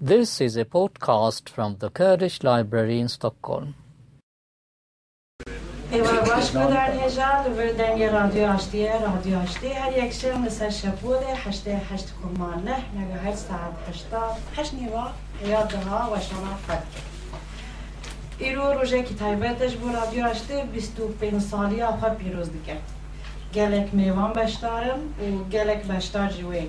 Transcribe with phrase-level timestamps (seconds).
[0.00, 3.74] This is a podcast from the Kurdish Library in Stockholm.
[5.90, 9.66] Det var varsågoda Nejad över den radyo açtı, radyo açtı.
[9.68, 15.12] Her yekşem mesela şapule, haşte haşte kumarlı, ne her saat haşta, haş niva,
[15.72, 16.86] daha başlama farkı.
[18.40, 19.14] İro roje ki
[19.92, 20.52] radyo açtı,
[21.22, 22.76] 25 saliye apa piroz dike.
[23.52, 25.00] Gelek meyvan beştarım,
[25.50, 26.66] gelek beştar jiwe e,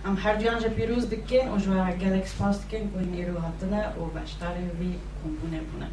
[0.06, 3.88] ام هر دیان جا پیروز دکن و جوا گلکس پاس دکن و این ایرو هاتنه
[3.88, 5.88] و بشتار وی کمبونه بونه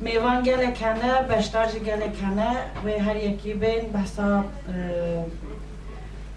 [0.00, 4.44] میوان گلکنه بشتار جا گلکنه و هر یکی بین بحثا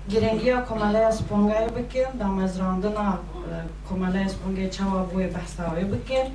[0.10, 3.20] گرنگی ها کماله اسپونگای بکن دام از راندنا
[3.90, 6.32] کماله اسپونگای چوا بوی بحثاوی بکن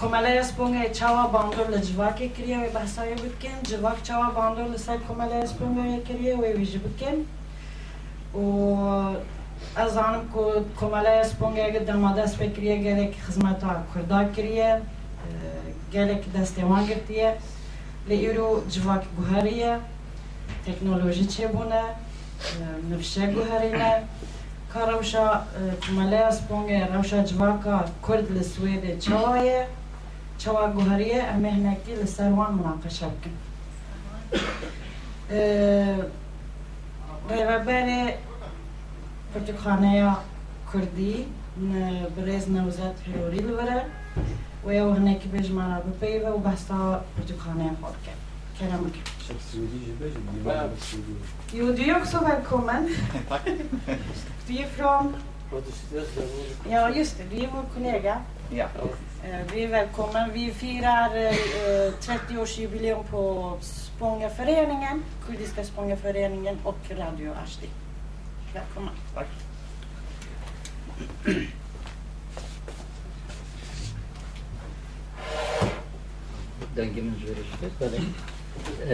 [0.00, 3.56] کماله اسپونگای چوا باندور لجواکی کریه و بحثاوی بکن.
[3.62, 7.16] جواک چوا باندور لسای کماله اسپونگای کریه و ویجی بکن.
[8.40, 8.44] و
[9.76, 10.40] از آنم که
[10.80, 14.80] کماله اسپونگ اگه دماده است بکریه گلک خدمت ها کردا کریه
[15.92, 17.34] گلک دستیوان گرتیه.
[18.08, 19.76] لیرو جواک گوهریه.
[20.66, 21.82] تکنولوژی چه بونه؟
[22.90, 24.02] نفشه گوهرینه.
[24.74, 25.40] که روشا
[25.82, 29.66] کماله اسپونگ روشا جواکا کرد لسوید چوایه
[30.38, 33.34] چوا گوهریه ام مهنکی لسر وان مناقشه بکن
[37.30, 38.12] ریوبر
[39.34, 40.16] کتابخانه
[40.72, 41.26] کردی
[42.16, 43.84] برز نوزت فروری لبره
[44.64, 48.18] و یا هنکی بیش مانا بپی و بستا کتابخانه خود کرد
[48.58, 48.96] كلامك
[51.52, 52.88] Jo, یو är också välkommen.
[53.28, 53.44] Tack.
[54.46, 55.14] Du är från...
[56.70, 57.24] Ja, just det.
[57.30, 58.20] Du är vår kollega.
[58.50, 58.68] Ja.
[59.24, 60.28] Eh, vi är välkomna.
[60.32, 67.68] Vi firar eh, 30-årsjubileum på Spångaföreningen, Kurdiska Spångaföreningen och Radio Ashti.
[68.54, 68.90] Välkomna.
[69.14, 69.26] Tack.
[76.76, 78.00] Danke min görüşte.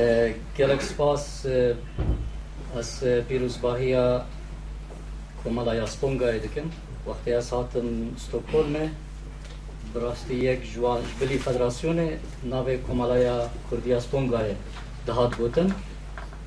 [0.00, 1.46] Eh, Gelek spas
[2.74, 4.24] az piruzbahiya
[5.42, 6.32] komala yasponga.
[7.06, 9.03] Vakti saatin Stockholm'e
[9.94, 12.08] براستی یک جوان بلی فدراسیون
[12.44, 13.40] ناو کمالای
[13.70, 14.54] کردی اسپونگای
[15.06, 15.74] دهات گوتن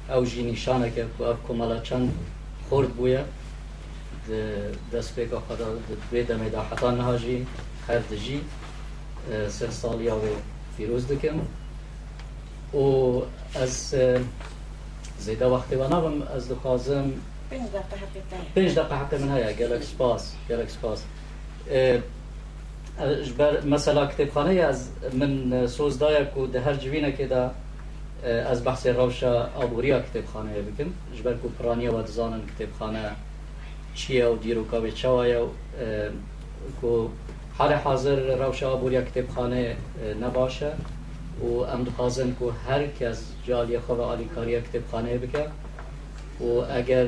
[0.09, 2.13] او جی نشانه که اف کمالا چند
[2.69, 3.23] خورد بویا
[4.93, 5.65] دست پیکا خدا
[6.11, 7.47] دوی دمه دا حتا نهاجی
[7.87, 8.41] هر دجی
[9.49, 10.21] سه سالی او
[10.77, 11.41] فیروز دکن
[12.79, 13.21] و
[13.55, 13.95] از
[15.19, 17.11] زیده وقتی و نبم از دخوازم
[18.55, 21.03] پنج دقیقه حتی من هیا گلک سپاس گلک سپاس
[22.97, 27.51] جبر مثلا کتابخانه از من سوز دایا کو ده هر جوینه که
[28.25, 30.93] از بحث روشا آبوریا کتابخانه بکن.
[31.17, 33.09] جبر کو پرانیا و دزانن کتابخانه
[33.95, 35.47] چیه و دیروکا به چوایا
[36.81, 37.07] کو
[37.57, 39.75] حال حاضر روشا آبوریا کتابخانه
[40.21, 40.71] نباشه.
[41.41, 45.47] و ام دخوازن کو هر کس جالی خواه آلیکاریا کتابخانه بکن.
[46.41, 47.07] و اگر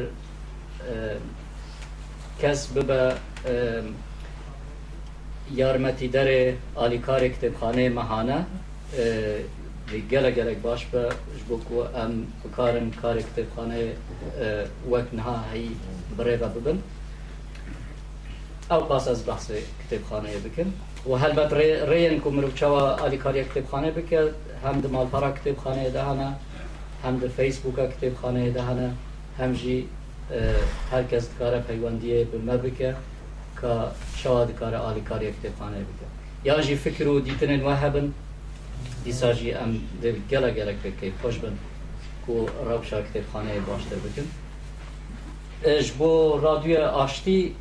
[2.41, 3.13] کس ببه
[5.57, 6.41] یارمەتی دەرێ
[6.79, 8.39] ئالیکارێک کتێبخانەیە مەهانە
[10.11, 11.03] گەلە گەلێک باش بە
[11.47, 11.57] بۆ
[11.95, 13.91] ئەم بکارن کارێک کتێبخانەیە
[14.91, 15.67] وەک نها هەی
[16.17, 16.77] بڕێبە ببن.
[18.71, 20.69] ئەو پاس ئەس بەحسێ کتێبخانەیە بکن
[21.09, 21.51] و هەلبەت
[21.89, 24.33] ڕێن کو مرۆڤچەوە ئالیکاریە کتێبخانەیە بکرد
[24.63, 26.29] هەم ماڵپارا کتێبخانەیە داهانە
[27.03, 28.89] هەم دە فەیسبووکە کتێبخانەیە داهانە
[29.39, 29.79] هەمژی
[30.91, 32.91] هەرکەس دکارە پەیوەندیە بمە بکە.
[33.61, 33.67] که
[34.15, 36.09] شوا دکار آلی کاری کتابخانه بکن
[36.45, 38.13] یا جی فکر و دیتنن وهبن
[39.03, 41.57] دیسا ام دل گلا گلا که خوش بن
[42.25, 44.27] کو روشا کتابخانه باشتر بکن
[45.63, 47.55] اش بو رادیو آشتی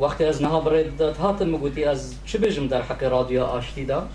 [0.00, 1.54] وقتی از نها برید داد هاتم
[1.88, 4.08] از چه بجم در حق رادیو آشتی دا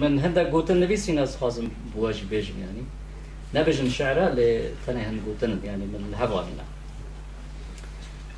[0.00, 2.86] من هنده گوتن نویسین از خازم بواجی بجم یعنی
[3.54, 6.62] نبجن شعره لی تنه هن گوتن یعنی من هوانینا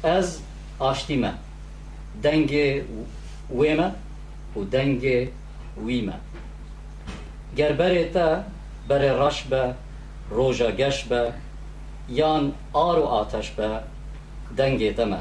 [0.03, 0.39] از
[0.79, 1.17] آشتی
[2.23, 2.83] دنگ
[3.51, 3.91] ویمه
[4.57, 5.29] و دنگ
[5.87, 6.15] ویمه.
[7.57, 8.45] گر بره تا
[8.89, 9.75] بره رش به
[10.31, 11.33] روژا گش به
[12.09, 13.81] یان آر و آتش به
[14.57, 15.19] دنگ تمه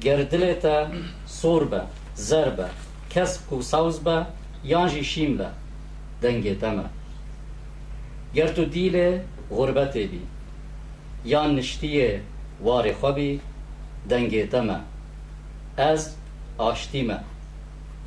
[0.00, 0.86] گر دل تا
[1.26, 1.80] سور به
[2.14, 2.64] زر به
[3.10, 4.26] کسب و سوز به
[4.64, 5.40] یان جی شیم
[6.22, 6.84] دنگ تمه
[8.34, 9.18] گر تو دیل
[9.50, 10.20] غربت بی
[11.24, 12.20] یان نشتی
[12.60, 13.40] وار خوبی
[14.08, 14.80] دنگ تمه
[15.76, 16.14] از
[16.58, 17.18] آشتیم،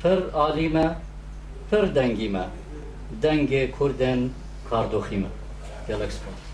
[0.02, 0.96] پر آلیمه
[1.70, 2.40] پر دنگیم،
[3.22, 4.30] دنگ کردن
[4.70, 5.28] کاردوخیمه
[5.88, 6.48] گلکس پارت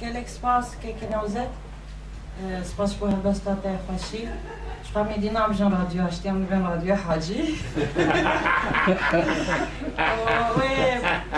[0.00, 1.48] گلک سپاس که کنوزت
[2.64, 4.28] سپاس بو هندستات خوشی
[4.92, 7.42] شما میدینا هم جن رادیو هشتی هم رادیو حاجی.
[10.56, 10.60] و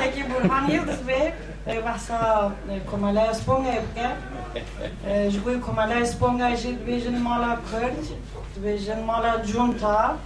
[0.00, 1.32] تکی برهان یلدز به
[1.66, 2.52] eu passava
[2.90, 8.04] Comalé Esponga, porque jgui Comalé Esponga e beijando mala kırd,
[8.56, 10.16] beijando mala junta.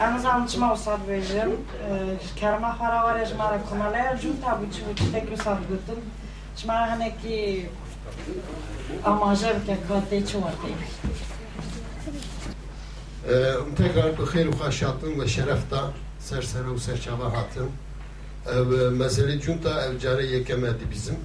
[0.00, 1.56] Yalnız anlatma o saat beijim.
[2.36, 6.00] Kerma hara var ya jmara Comalé junta bu çubuk tek bir saat gittim.
[6.56, 7.70] Jmara hani ki
[9.04, 10.78] amaja bir kek katte çuvartayım.
[13.76, 14.48] Tekrar hayır
[15.20, 17.70] ve şerefta serseri ve serçava hatın
[18.46, 21.16] ev e, mesele cunta ev care yekemedi bizim.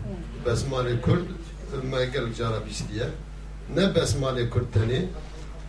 [0.45, 1.27] Besmale Kürt
[1.73, 2.61] e, meger cara
[2.93, 3.07] diye.
[3.75, 5.07] Ne besmale Kürteni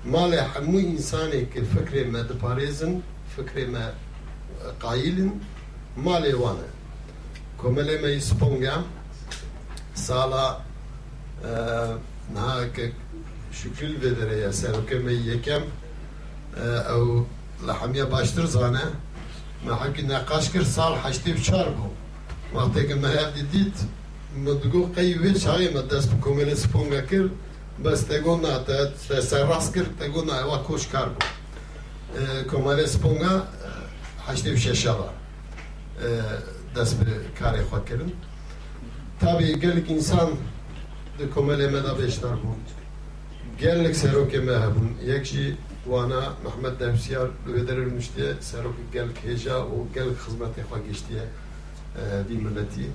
[0.05, 3.01] male hemû insanê ki fikrê me diparêzin
[3.37, 5.43] fikrê me e, qayîlin
[6.05, 6.57] malê wan
[7.65, 8.21] e me yî
[9.95, 10.63] sala
[12.35, 12.93] nahake
[13.53, 15.63] şükrîl vê derê ye serokê me yekem
[16.95, 17.25] ew
[17.67, 18.81] li hemiya baştir zane
[19.67, 21.91] ما حكي نقاش كر صار حشتي بشاربه
[22.55, 23.75] وقتك ما هادي ديت
[24.37, 27.29] مدقو قيوي شاي ما داس بكمل سبونغا كر
[27.85, 28.59] بس تقولنا
[29.09, 31.19] تسرس كر تقولنا وكوش كاربو
[32.51, 33.49] كمال سبونغا
[34.27, 35.13] حشتي بشاشرة
[36.75, 38.11] داس بكاري خوا كرن
[39.21, 40.29] طبيعي قال لك انسان
[41.35, 42.59] كمال مدى بيشتر بون
[43.63, 45.55] قال لك سيروكي ما هبون يكشي
[45.88, 45.92] bu.
[45.92, 46.24] Gellik seroke me hebun.
[46.24, 51.24] Yekşi وانا محمد دمسیار لودر المشتی سروک گل کهجا و گل خدمت خوا گشتیه
[52.28, 52.88] دی ملتی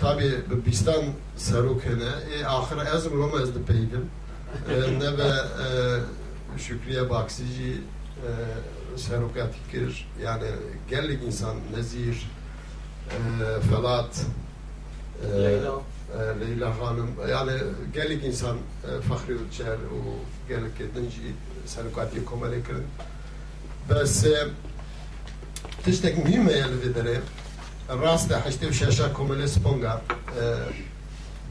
[0.00, 0.28] tabi
[0.66, 1.04] bistan
[1.36, 4.10] serok hene e ahire ez roma ez de peydin
[5.00, 5.32] ne ve
[6.58, 7.80] şükriye baksici
[8.96, 10.48] serokat fikir yani
[10.90, 12.30] gellik insan nezir
[13.70, 14.26] felat
[15.34, 15.72] Leyla.
[16.40, 17.52] Leyla Hanım yani
[17.94, 18.56] gellik insan
[19.08, 19.98] Fahri Uçer o
[20.48, 21.20] gellik edinci
[21.65, 22.87] serokati komale kirin
[23.89, 24.25] bes
[25.83, 27.21] tiştek mühim yani vedere
[27.89, 30.01] rast haşte şaşa komale sponga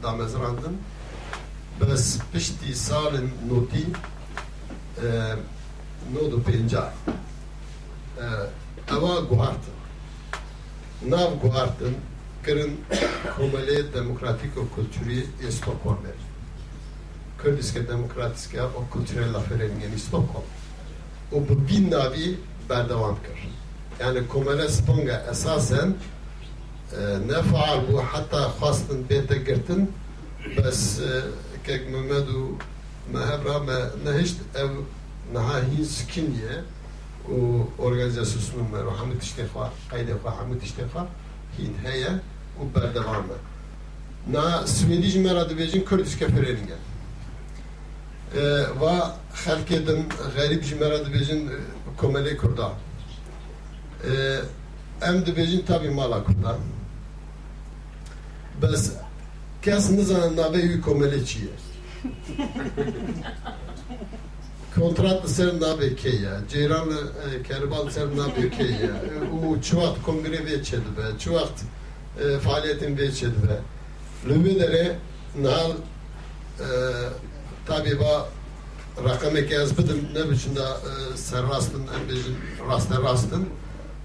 [0.03, 0.77] damezrandın
[1.81, 3.85] bes pişti salin noti
[6.13, 6.93] nodu penca?
[8.91, 9.73] Ava guhartın
[11.07, 11.95] nav guhartın
[12.45, 12.85] kirin
[13.37, 16.24] komale demokratik o kültürü Stockholm'er.
[17.45, 20.45] Kurdiske demokratiske og kulturelle foreningen i Stockholm.
[21.31, 22.37] Og på begynner vi
[22.67, 23.37] Berdavanker.
[23.99, 25.93] Yani Komeres Ponga esasen
[26.93, 29.85] e, ne faal bu hatta khastin bete girtin
[30.57, 31.21] bas e,
[31.63, 32.57] kek Mehmedu
[33.13, 34.69] mehebra me nehişt ev
[35.33, 36.63] nahahin skinye
[37.29, 41.07] u organizasyonun meru hamid iştefa kayde fa hamid iştefa
[41.57, 42.11] hin heye
[42.61, 43.37] u berdevamme
[44.27, 46.94] na Swedish merad vejin Kurdiske Föreningen
[48.33, 48.39] ee,
[48.81, 48.93] ve
[49.33, 50.05] halk edim
[50.35, 51.55] garip jimera dibêjin e,
[51.97, 52.71] komelê kurda.
[54.07, 54.39] Ee,
[55.01, 56.57] em dibêjin tabî mala kurda.
[58.61, 58.91] Bes
[59.61, 61.55] kes nizanin navê wî komelê çi ye
[64.75, 68.91] kontrat li ser navê kê ye cêran li e, kerban li ser navê kê ye
[69.35, 71.65] û çi wext kongrê vê çedibe çi wext
[77.66, 78.28] tabi ba
[79.04, 80.60] rakam ki az bidim ne biçimde
[81.16, 82.36] serrastın en bizim
[82.70, 83.48] rastı rastın.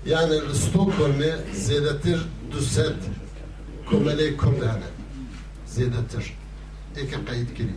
[0.06, 2.96] Yani Stockholm'e zedetir düset
[3.89, 4.88] komele kurdane.
[5.65, 6.38] Zedetir.
[6.98, 7.75] Eke kayıt kiri.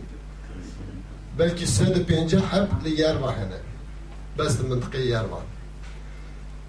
[1.39, 3.57] Belki sede pence hep li yer var hene.
[4.39, 5.43] Bes de mıntıkı yer var.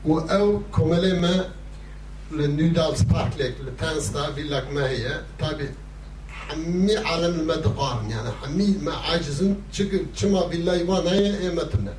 [0.09, 1.47] O ev komele me
[2.33, 5.21] للنيودالز بارك ليك لتانستا فيلاك ما هي
[6.48, 11.94] hammi alel medgar yani hammi ma acizin çık çıma billahi ve neye emetine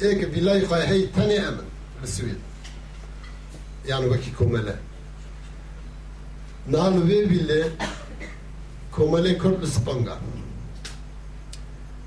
[0.00, 1.66] ek billahi kay hey tane emin
[2.02, 2.34] bisvil
[3.88, 4.76] yani vaki komele.
[6.70, 7.68] Nal ve bile
[8.92, 10.18] komele kurt spanga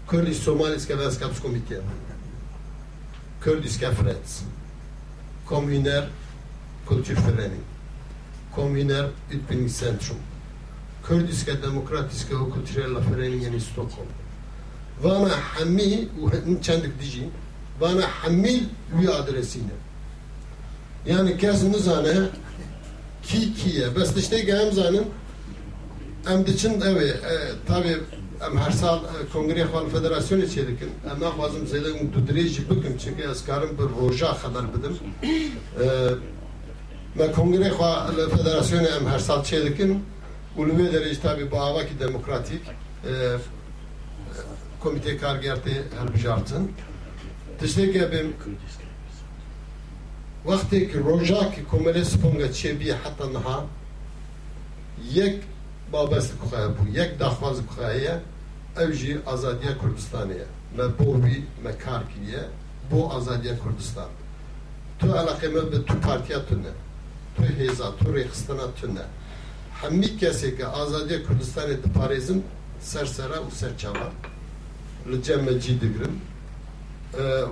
[0.08, 1.82] Kurdish Somalis Kavskaps Komitee
[3.44, 4.42] Kurdish Kafrets
[5.46, 6.10] Komüner
[6.86, 7.52] Kulturverein
[8.56, 9.06] Komüner
[9.36, 10.18] Utbildningscentrum
[11.10, 14.08] Kurdijske demokratijske kulturella föreningen i Stockholm.
[15.04, 16.08] Vana Hammi,
[16.62, 17.30] çendik dici,
[17.80, 18.64] vana Hamil
[18.94, 19.76] vi adresine.
[21.06, 22.30] Yani kes nizane
[23.24, 23.96] ki kiye.
[23.96, 25.06] Bes tişte gem zanin
[26.30, 27.34] em diçin evi e,
[27.68, 27.98] tabi
[28.48, 30.90] em her sal e, kongre xal federasyonu çelikin.
[31.12, 34.98] Em naxwazim zelim um du dirêjî bikim çünkü ez bir roja xeber bidim.
[35.84, 35.86] E,
[37.16, 40.04] me kongre xal federasyonu em her sal çelikin
[40.59, 42.63] هر سال چه دکن اولوی درجه تابی با آواکی دموکراتیک
[44.85, 46.73] komite kargerti helbijartin.
[47.61, 48.35] Tiştekê bim
[50.47, 53.65] wextê ki rojak komele sponga çêbî heta niha
[55.13, 55.43] yek
[55.93, 58.21] babest ku bû yek daxwaz ku ye
[58.77, 62.43] ev jî azadiya Kurdistanê ye me bo wî me kar kiriye
[62.91, 64.09] bo azadiya Kurdistan
[64.99, 66.73] tu eleqê me bi tu partiya tu ne
[67.37, 68.89] tu hêza tu
[69.83, 72.43] rêxistana tu ne hemî kesê ki azadiya Kurdistanê diparêzin
[72.81, 74.11] sersera û serçava
[75.11, 76.21] li cem me cî digirin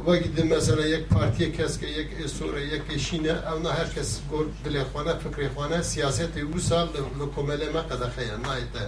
[0.06, 0.24] وەک
[0.56, 6.42] مثلا یک پارتی کەس کە یەک سۆرە یەکێشینە ئەونا هەر کەس گۆر دلێخواانە فکرێخواانە سیاسەتی
[6.42, 6.86] و ساڵ
[7.20, 8.84] لە کۆمەلێمە قەدەخەیە نایتە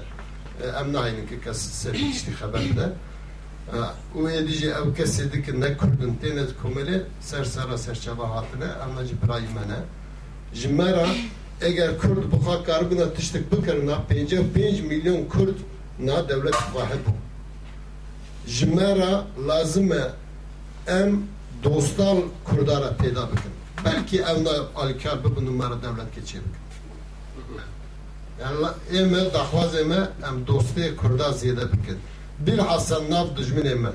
[0.76, 2.86] ئەم ناینن کە کەس سەرشتی خەبەردە
[4.22, 6.96] و دیژێ ئەو کەسێ دکن نەکردن تێنێت کۆمەلێ
[7.28, 9.80] سەر سەرە سەرچەبە هاتنە ئەمەجی برایی منە
[10.60, 11.06] ژمەرە
[11.61, 15.55] eger Kurd bu hakargına tiştik bikirna 55 milyon Kurd
[15.99, 17.11] na devlet vahid bu.
[18.49, 20.11] Jmera lazime
[20.87, 21.21] em
[21.63, 23.51] dostal Kurdara peyda bikin.
[23.85, 26.41] Belki evna alkar bu numara devlet geçir.
[28.41, 31.97] Yani eme dahvaz eme em dosti Kurda ziyade bikin.
[32.39, 33.89] Bilhassa nav düşmin eme.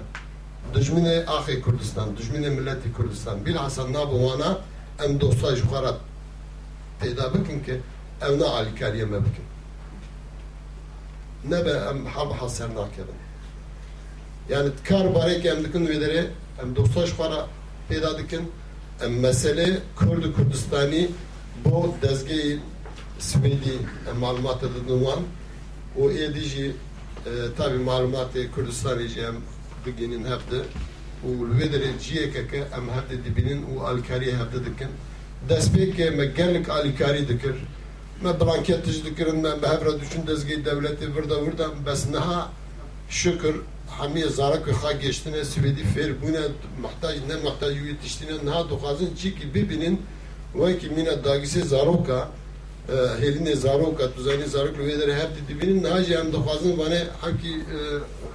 [0.75, 2.97] Düşmini ahi Kurdistan, düşmini milleti Kürdistan.
[2.97, 3.47] Kurdistan.
[3.47, 4.59] Bilhassa nav wana
[5.05, 5.95] em dosta jukarat
[7.03, 7.81] bikin ki
[8.23, 9.45] evna alikar yeme bikin.
[11.45, 13.15] Ne be em hab haser nakebin.
[14.49, 16.27] Yani kar barek em dikin vedere
[16.63, 17.47] em dostoş xwara
[17.89, 18.53] pêda dikin
[19.05, 21.09] em mesele Kurd û Kurdistanî
[21.65, 22.59] bo dezgehê
[23.21, 23.77] Swêdî
[24.11, 25.23] em malumatê didin wan
[25.99, 26.77] û êdî jî
[27.57, 29.37] tabi malumatê Kurdistanê jî em
[29.87, 30.61] bigînin hevde
[31.27, 34.91] û li vê derê ciyekeke em hevde dibînin û alîkariyê hevde dikin
[35.49, 37.57] destpêkê me gelek alîkarî dikir
[38.23, 42.51] me blankê tij dikirin me bi hevra diçûn dezgehê devletê virda bes niha
[43.09, 43.55] şükür
[43.99, 46.45] hemî zarek xwe geştine Swêdî fêr bûne
[46.83, 50.03] mehtaj ne mehtaj wî tiştîne niha dixwazin çîkî bibînin
[50.53, 52.29] wekî mîna dagisê zaroka
[52.89, 57.03] e, helînê zaroka tuzanî zarok li wê derê heptî dibînin niha jî em dixwazin vanê
[57.25, 57.79] hekî e,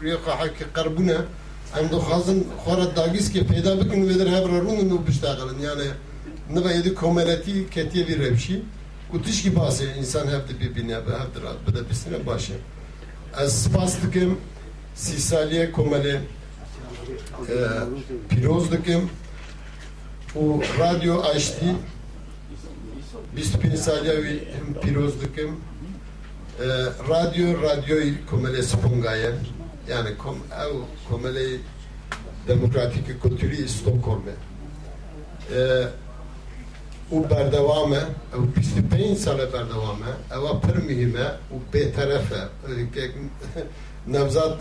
[0.04, 1.18] rêya hekî qerbûne
[1.80, 5.88] em dixwazin xwe re dagîskê peyda bikin wê derê hevra rûnin û bişteqilin yani
[6.50, 8.62] ne Neva yedi komeleti ketiye bir revşi.
[9.12, 11.58] Kutiş ki bahse insan hepti birbirine hepti rahat.
[11.68, 12.54] Bu da bisine başı.
[13.42, 14.38] Ez spas dikim
[14.96, 16.22] sisaliye komele
[17.50, 17.56] e,
[18.30, 19.10] piroz dikim
[20.36, 21.66] u radyo açtı.
[23.36, 24.48] Biz pinsaliye vi
[24.82, 25.56] piroz dikim
[26.60, 26.66] e,
[27.10, 27.96] radyo radyo
[28.30, 29.32] komele spongaya
[29.90, 30.76] yani kom, ev
[31.10, 31.58] komele
[32.48, 34.32] demokratik kültürü Stockholm'e.
[35.56, 35.88] E,
[37.13, 38.01] Ee, u berdevame,
[38.35, 42.49] ev 25 sale berdevame, eva pir mühime, u beterefe,
[44.09, 44.61] نوزاد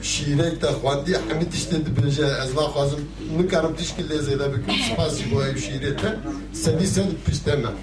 [0.00, 2.96] شیرک تا خواندی همه تشته دبیجه از ما خوازم
[3.38, 6.00] نکارم تشکل لیزیده بکن سپاسی با ایو شیرک
[6.52, 7.74] سدی سد پشته من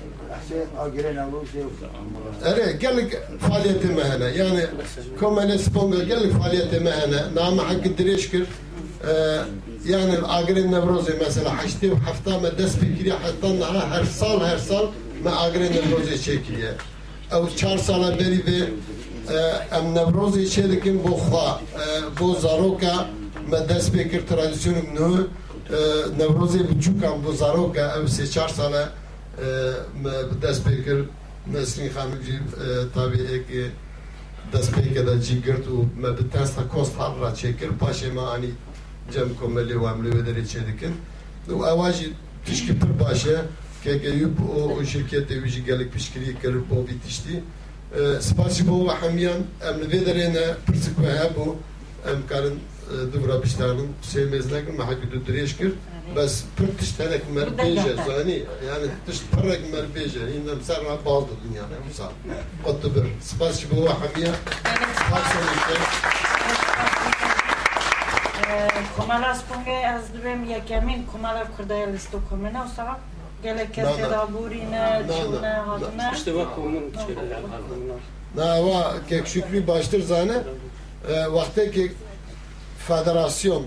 [2.45, 3.11] اره gellik
[3.47, 4.63] faaliyeti mehene yani
[5.19, 8.45] komene sponga gellik faaliyeti mehene nama hakkı direşkir
[9.84, 14.58] یعنی آگرین نوروزی مثلا هشتی و هفته ما دست بگیری حتی نها هر سال هر
[14.58, 14.88] سال
[15.24, 16.74] ما آگرین نوروزی چکیه.
[17.32, 18.68] او چهار سال بری به
[19.72, 21.60] ام نوروزی چه دکیم بو خوا
[22.16, 23.06] بو زاروکا
[23.50, 25.24] ما دست بکر ترادیسیون نو
[26.18, 28.72] نوروزی بچوکم بو زاروکا او سه چهار سال
[30.02, 30.10] ما
[30.42, 31.04] دست بکر
[31.52, 32.38] نسرین خامیجی
[32.94, 33.70] طبیعی که
[34.54, 38.52] دست پیکه دا جی و ما به تنستا هر را چه کرد پاشه ما آنی
[39.13, 40.93] جم کملی و عملی ودری چه دکن
[41.47, 42.07] و اواجی
[42.45, 43.37] تشکی پر باشه
[43.83, 47.35] که ایوب o şirkette bir gelik pişkiri kerip o bitişti.
[48.29, 51.49] سپاسی بۆ هەمیان ئەم لەوێ دەرێنە پرسک هەبوو
[52.05, 52.55] ئەم کارن
[53.11, 55.75] دوورا پیشتانم سێ مێز نەکرد مەحەکی دوو درێژ کرد
[56.15, 61.65] بەس پر تشتێنێک مەر بێژە زانی یعنی تشت پڕێک مەر بێژە هینەم سەر باڵ دنیا
[61.73, 62.07] ئەمسا
[62.63, 63.65] قوت بر سپاسی
[68.96, 72.98] Kumala sponge az dvem yekamin kumala kurdaya listo kumena o sabah
[73.42, 76.12] gelek kese da burine, çune, hadına.
[76.14, 77.94] İşte bak onun içeriler hadına.
[78.36, 80.32] Dava kek şükrü baştır zane.
[81.08, 81.92] E, Vakti ki
[82.88, 83.66] federasyon.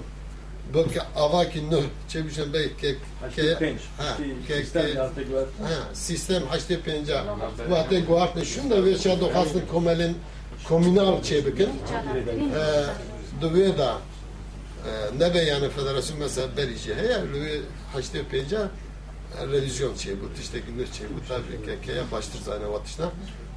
[0.73, 2.97] Belki avaki nöh çebişen bey kek
[3.35, 3.53] ke
[3.97, 7.23] ha kek ha sistem haçte penca.
[7.69, 10.17] Vakti guartne şun da ve şadokasın komelin
[10.67, 11.69] komunal çebikin.
[13.41, 13.97] Dövüye da.
[14.85, 17.61] Ee, nebe yani federasyon mesela Belice heye rüvi
[17.93, 18.69] haçtı peyca
[19.51, 23.05] revizyon şey bu tişteki nür şey bu tabi kekeye baştır zane vatışna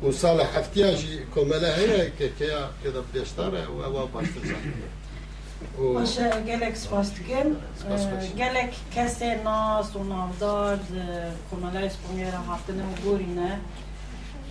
[0.02, 5.94] bu sala haftiya jî şey, komele heye kekeye keda peştar ve eva baştır zane şey,
[5.94, 7.48] Başa gelek spastikên,
[7.90, 11.04] e, gelek kesê nas û navdar e,
[11.50, 13.58] komeleyê Spanyera hatine û e, gorîne.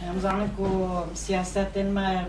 [0.06, 0.68] Em zanim ku
[1.16, 2.28] siyasetên me,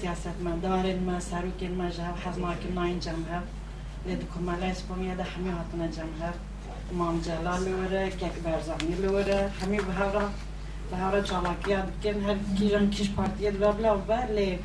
[0.00, 3.16] siyasetmedarên me, serokên me ji hev hez nakin nayên cem.
[4.04, 6.32] کماله اسپانیا ده همی هاتنه جمعه
[6.92, 10.30] امام جلال لوره کک برزانی لوره همی به هورا
[10.90, 14.58] به هورا چالاکی دکن هر کیجان کیش پارتیه دو بلا و لی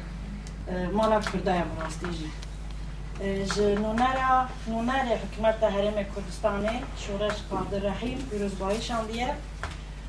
[0.93, 2.29] مالا کردایم راستی جی
[3.75, 9.33] نونرا نونر حکومت حرم کردستانی شورش قادر رحیم پیروزبایی شاندیه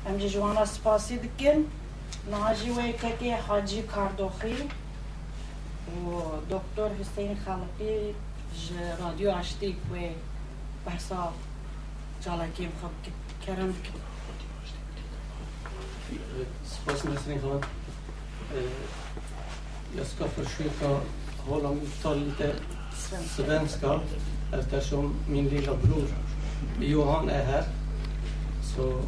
[0.09, 1.65] امجا جوانا سپاسی دکن
[2.31, 4.55] ناجی و ککی حاجی کاردوخی
[6.05, 6.09] و
[6.49, 8.13] دکتر حسین خالقی
[9.00, 9.96] رادیو اشتیک و
[10.86, 11.32] بحثا
[12.24, 13.12] جالکی مخب
[13.46, 14.00] کرم دکن
[16.64, 17.64] Spas Nasrin Khan.
[19.96, 21.00] Jag ska försöka
[21.38, 22.54] hålla mitt tal lite
[23.36, 24.00] svenska
[24.52, 26.08] eftersom min lilla bror
[26.80, 27.64] Johan är här.
[28.76, 29.00] Så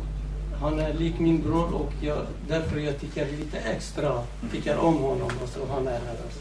[0.60, 5.30] han är lik min bror och jag, därför jag tycker lite extra tycker om honom
[5.42, 6.16] och så han är här.
[6.24, 6.40] Alltså.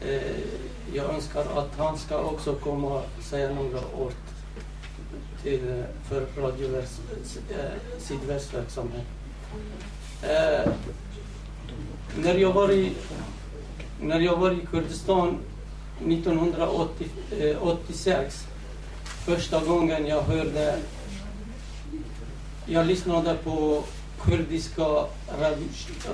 [0.00, 0.60] Eh,
[0.93, 4.13] jag önskar att han ska också komma och säga några ord
[5.43, 6.83] till, för Radio eh,
[7.99, 9.05] Sydvästs verksamhet.
[10.21, 10.71] Eh,
[12.17, 12.91] när, jag var i,
[14.01, 15.37] när jag var i Kurdistan
[16.07, 18.47] 1986,
[19.25, 20.77] första gången jag hörde,
[22.65, 23.83] jag lyssnade på
[24.21, 25.05] kurdiska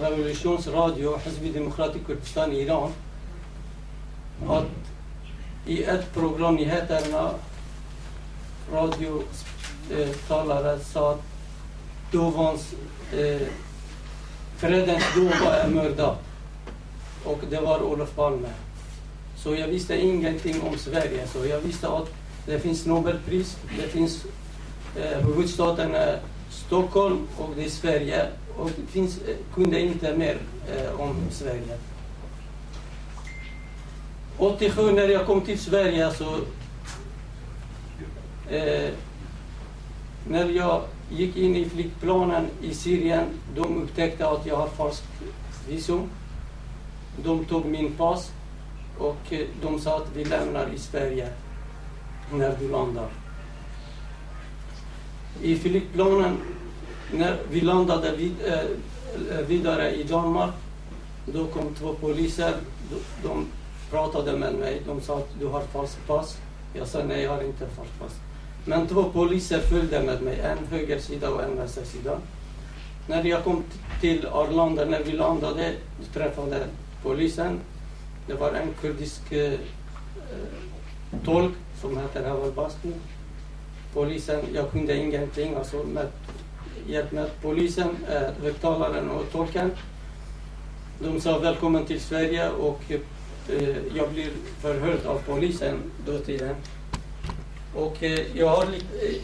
[0.01, 2.91] revolutionsradio, Hizbi Demokrati Kurdistan i Iran,
[4.49, 4.65] att
[5.65, 7.31] i ett program, nyheterna,
[8.73, 11.21] radiotalare sa att
[12.11, 12.73] dovans,
[13.13, 13.41] eh,
[14.57, 16.15] Fredens dova är mördad.
[17.23, 18.49] Och det var Olof Palme.
[19.37, 21.27] Så jag visste ingenting om Sverige.
[21.27, 22.09] Så jag visste att
[22.45, 24.25] det finns Nobelpris, det finns
[24.95, 26.15] eh, huvudstaden eh,
[26.49, 28.27] Stockholm och det är Sverige.
[28.57, 30.37] Och det finns, eh, kunde inte mer
[30.75, 31.77] eh, om Sverige.
[34.37, 36.35] 87 när jag kom till Sverige så
[38.49, 38.89] eh,
[40.27, 45.07] när jag gick in i flygplanen i Syrien, de upptäckte att jag har falskt
[45.67, 46.09] visum.
[47.23, 48.31] De tog min pass
[48.97, 51.29] och eh, de sa att vi lämnar i Sverige
[52.33, 53.09] när du landar.
[55.41, 56.37] I flygplanen,
[57.13, 58.59] när vi landade vid, eh,
[59.31, 60.53] eh vidare i Danmark,
[61.25, 62.53] då kom två poliser.
[62.89, 63.47] De, de
[63.91, 64.81] pratade med mig.
[64.85, 66.37] De sa att du har falskt pass.
[66.73, 68.11] Jag sa nej, jag har inte falskt pass.
[68.65, 72.17] Men två poliser följde med mig, en höger sida och en vänster sida.
[73.07, 73.63] När jag kom
[74.01, 75.73] till Arlanda, när vi landade,
[76.13, 76.65] träffade
[77.03, 77.59] polisen.
[78.27, 79.59] Det var en kurdisk eh, eh
[81.25, 82.93] tolk som heter Haval Basti.
[83.93, 86.07] Polisen, jag kunde ingenting, alltså med
[86.87, 89.71] hjälp med polisen, eh, högtalaren och tolken.
[90.99, 92.81] De sa välkommen till Sverige och
[93.49, 94.29] eh, jag blir
[94.61, 96.55] förhörd av polisen dåtiden.
[97.75, 99.15] Och eh, jag har eh,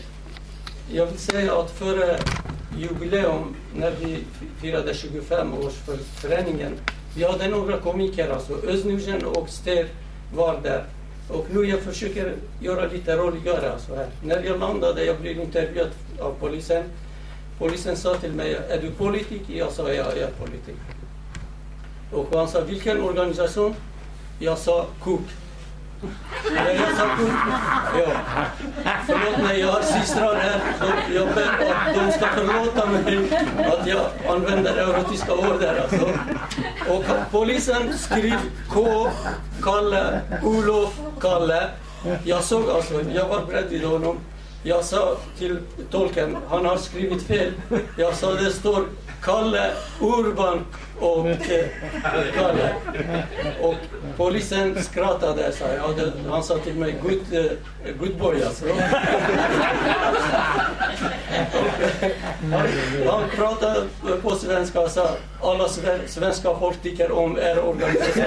[0.92, 2.20] jag vill säga att före
[2.78, 4.24] jubileum, när vi
[4.62, 6.74] firade 25 års för föreningen,
[7.16, 8.86] vi hade några komiker, alltså Özz
[9.26, 9.88] och Ster
[10.36, 10.86] var där.
[11.30, 13.72] Och nu jag försöker göra lite roligare.
[13.72, 14.08] Alltså här.
[14.24, 16.84] När jag landade, jag blev intervjuad av polisen.
[17.60, 19.54] Polisen sa till mig, är du politiker?
[19.54, 20.82] Jag sa, ja, jag är politiker.
[22.12, 23.76] Och han sa, vilken organisation?
[24.39, 25.21] Jag sa, KOK.
[26.56, 27.30] Ja, jag sa KOK.
[28.00, 28.45] Ja.
[29.06, 30.62] Förlåt mig, jag har systrar här.
[30.80, 33.30] De, jag ber att de ska förlåta mig
[33.65, 35.82] att jag använder erotiska ord där.
[35.82, 36.10] Alltså.
[36.89, 39.08] Och polisen skrev K,
[39.63, 41.69] Kalle, Olof, Kalle.
[42.23, 44.17] Jag såg alltså, jag var bredvid honom.
[44.63, 45.60] Jag sa till
[45.91, 47.54] tolken, han har skrivit fel.
[47.97, 48.86] Jag sa det står
[49.21, 49.71] Kalle
[50.02, 50.65] Urban
[51.00, 51.66] och eh,
[52.36, 52.76] Kalle.
[53.62, 53.76] Och
[54.18, 55.96] polisen skrattade, sa jag.
[55.98, 57.52] Det, han sa till mig, good, uh,
[58.00, 58.66] good boy alltså.
[63.12, 63.82] han pratade
[64.22, 65.10] på svenska och sa,
[65.42, 65.68] alla
[66.08, 68.24] svenska folk tycker om er organisation.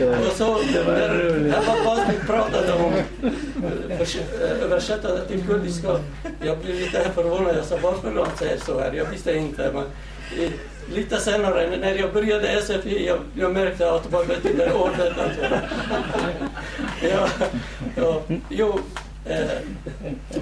[0.00, 2.92] och så när Bastik pratade om
[4.62, 6.00] översätta det till kurdiska.
[6.44, 7.56] Jag blev lite förvånad.
[7.56, 8.92] Jag sa varför han säger så här.
[8.92, 9.72] Jag visste inte.
[9.72, 9.84] Men
[10.94, 15.18] lite senare när jag började SFI, jag, jag märkte att vad betyder ordet.
[15.18, 15.40] Alltså.
[17.10, 17.28] ja,
[17.96, 18.80] ja, jo,
[19.24, 19.58] eh,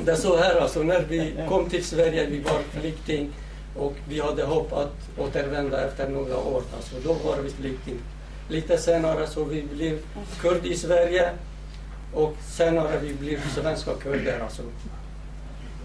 [0.05, 3.33] det är så här alltså, när vi kom till Sverige, vi var flykting
[3.77, 6.63] och vi hade hopp att återvända efter några år.
[6.77, 7.99] Alltså, då var vi flykting.
[8.49, 9.99] Lite senare så vi blev
[10.41, 11.31] kurd i Sverige
[12.15, 14.41] och senare vi blivit svenska kurder.
[14.41, 14.63] Alltså.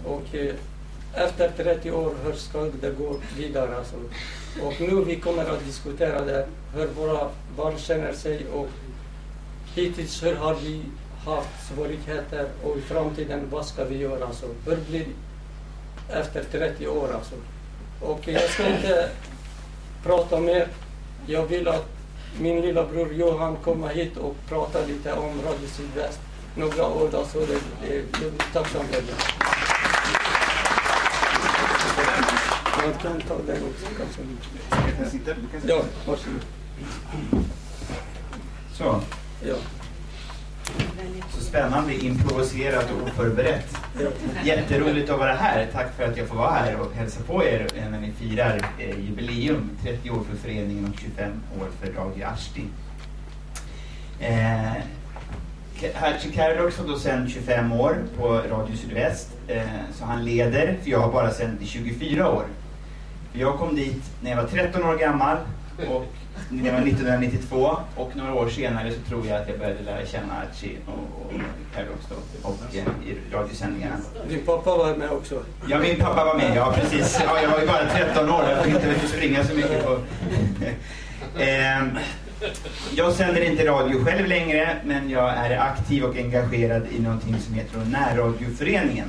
[0.04, 0.54] Och eh,
[1.14, 3.76] efter 30 år, hur ska det gå vidare?
[3.76, 3.96] Alltså.
[4.62, 8.68] Och nu vi kommer att diskutera det, hur våra barn känner sig och
[9.74, 10.82] hittills hur har vi
[11.24, 14.26] haft svårigheter och i framtiden vad ska vi göra?
[14.26, 15.06] Alltså, hur blir
[16.08, 17.08] det efter 30 år?
[17.14, 17.34] Alltså.
[18.00, 19.08] Och jag ska inte
[20.04, 20.68] prata mer.
[21.26, 21.99] Jag vill att
[22.38, 26.20] min lilla bror Johan kommer hit och pratar lite om Radio Sydväst.
[26.54, 27.38] Några ord, alltså.
[27.40, 29.12] Det, det, jag blir tacksam för det.
[32.84, 34.22] Jag kan ta den också kanske.
[35.66, 36.40] Ja, varsågod.
[38.72, 39.00] Så,
[39.44, 39.54] Ja
[41.30, 43.76] så spännande, improviserat och oförberett.
[44.44, 45.68] Jätteroligt att vara här.
[45.72, 49.00] Tack för att jag får vara här och hälsa på er när ni firar eh,
[49.00, 49.70] jubileum.
[49.82, 52.64] 30 år för föreningen och 25 år för Radio Ashti.
[54.20, 54.82] Eh,
[55.94, 59.28] Hertzig Karadox har då sänt 25 år på Radio Sydväst.
[59.48, 59.62] Eh,
[59.94, 62.44] så han leder, för jag har bara sänt i 24 år.
[63.32, 65.36] Jag kom dit när jag var 13 år gammal
[65.88, 66.06] och
[66.64, 70.34] jag var 1992 och några år senare så tror jag att jag började lära känna
[70.42, 71.32] Archie och, och
[71.74, 73.96] Karadox då, och eh, i radiosändningarna.
[74.28, 75.42] Din pappa var med också.
[75.68, 76.56] Ja, min pappa var med.
[76.56, 77.20] Ja, precis.
[77.26, 78.44] Ja, jag var ju bara 13 år.
[78.50, 79.98] Jag fick inte springa så mycket på...
[81.38, 81.98] Ehm,
[82.94, 87.54] jag sänder inte radio själv längre, men jag är aktiv och engagerad i någonting som
[87.54, 89.08] heter Närradioföreningen.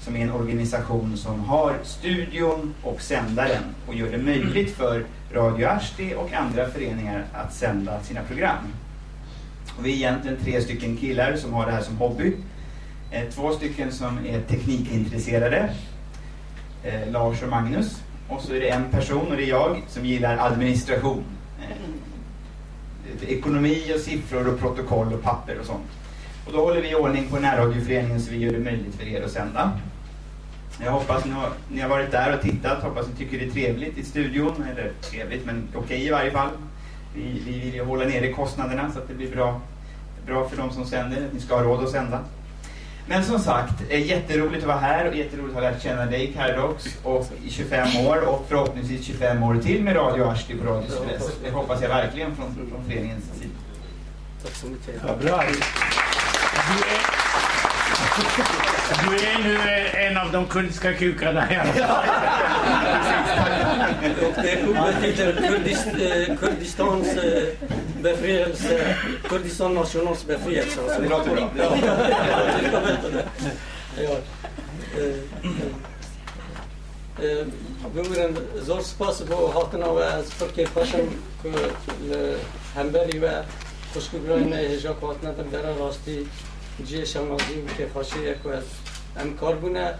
[0.00, 5.66] Som är en organisation som har studion och sändaren och gör det möjligt för Radio
[5.66, 8.64] Ashti och andra föreningar att sända sina program.
[9.78, 12.36] Och vi är egentligen tre stycken killar som har det här som hobby.
[13.10, 15.70] Eh, två stycken som är teknikintresserade,
[16.82, 18.02] eh, Lars och Magnus.
[18.28, 21.24] Och så är det en person, och det är jag, som gillar administration.
[21.60, 25.90] Eh, ekonomi och siffror och protokoll och papper och sånt.
[26.46, 29.30] Och då håller vi ordning på närradioföreningen så vi gör det möjligt för er att
[29.30, 29.72] sända.
[30.84, 33.50] Jag hoppas ni har, ni har varit där och tittat, hoppas ni tycker det är
[33.50, 36.48] trevligt i studion, eller trevligt men okej i varje fall.
[37.14, 39.60] Vi, vi vill ju hålla nere kostnaderna så att det blir bra,
[40.26, 42.20] bra för de som sänder, att ni ska ha råd att sända.
[43.06, 46.32] Men som sagt, eh, jätteroligt att vara här och jätteroligt att ha lärt känna dig
[46.32, 50.88] Karadox och i 25 år och förhoppningsvis 25 år till med Radio Ashti på Radio
[50.90, 51.30] Sydväst.
[51.44, 53.54] Det hoppas jag verkligen från, från föreningens sida.
[54.42, 54.94] Tack så mycket.
[55.06, 55.44] Ja, bra.
[59.03, 61.67] Du är, du är nu en av de kurdiska kukarna här.
[64.27, 67.43] Och det betyder Kurdist, eh, Kurdistans eh,
[68.01, 68.95] befrielse,
[69.29, 70.81] Kurdistan nationals befrielse.
[70.81, 71.49] Alltså, Det låter bra.
[71.57, 71.77] Ja,
[72.61, 73.25] jag ska veta det.
[74.03, 74.17] Ja.
[74.97, 75.15] Eh,
[77.25, 77.45] eh,
[77.95, 81.07] بگویم زور سپاس با هاتنا و از فرق پاشم
[81.43, 81.49] که
[82.75, 83.27] همبری و
[83.93, 85.31] خوشگوگرای هجا که هاتنا
[86.80, 88.64] در در راستی جی شمازی و که خاشی یک از
[89.16, 89.94] ام کار بونه.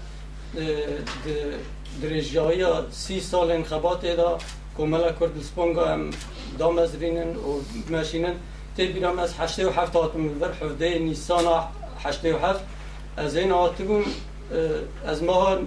[2.02, 4.38] درجایی سی سال انخبات دا
[4.78, 6.10] کملا کردستان گا ام
[6.58, 8.34] دام از رینن و ماشینن.
[8.76, 11.44] تی بیرام از هشته و هفت هاتم بر حفده نیسان
[12.04, 12.60] هشته و هفت.
[13.16, 14.04] از این هاتگون
[15.06, 15.58] از ماه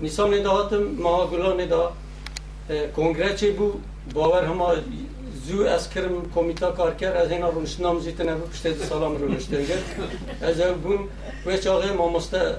[0.00, 1.92] نیسان ندا هاتم ماه گلان ندا
[2.96, 3.72] کنگره چی بو
[4.14, 4.82] باور همه
[5.46, 9.84] زو از کرم کمیتا کار کرد از اینا رونشنام زیتن ابو پشت سلام رونشتن گرد
[10.42, 10.98] از او بون
[11.46, 12.56] و چاقه مامسته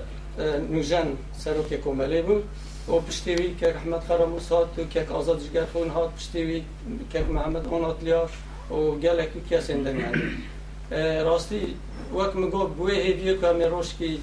[0.70, 2.44] نوژن سروک کمالی بود.
[2.88, 6.64] و پشتیوی که احمد خراموس هات و که آزاد جگر خون هات پشتیوی
[7.12, 8.30] که محمد آنات لیا
[8.70, 11.76] و گلک که سندن یعنی راستی
[12.16, 14.22] وقت مگو بوی هیویو که همی روش کی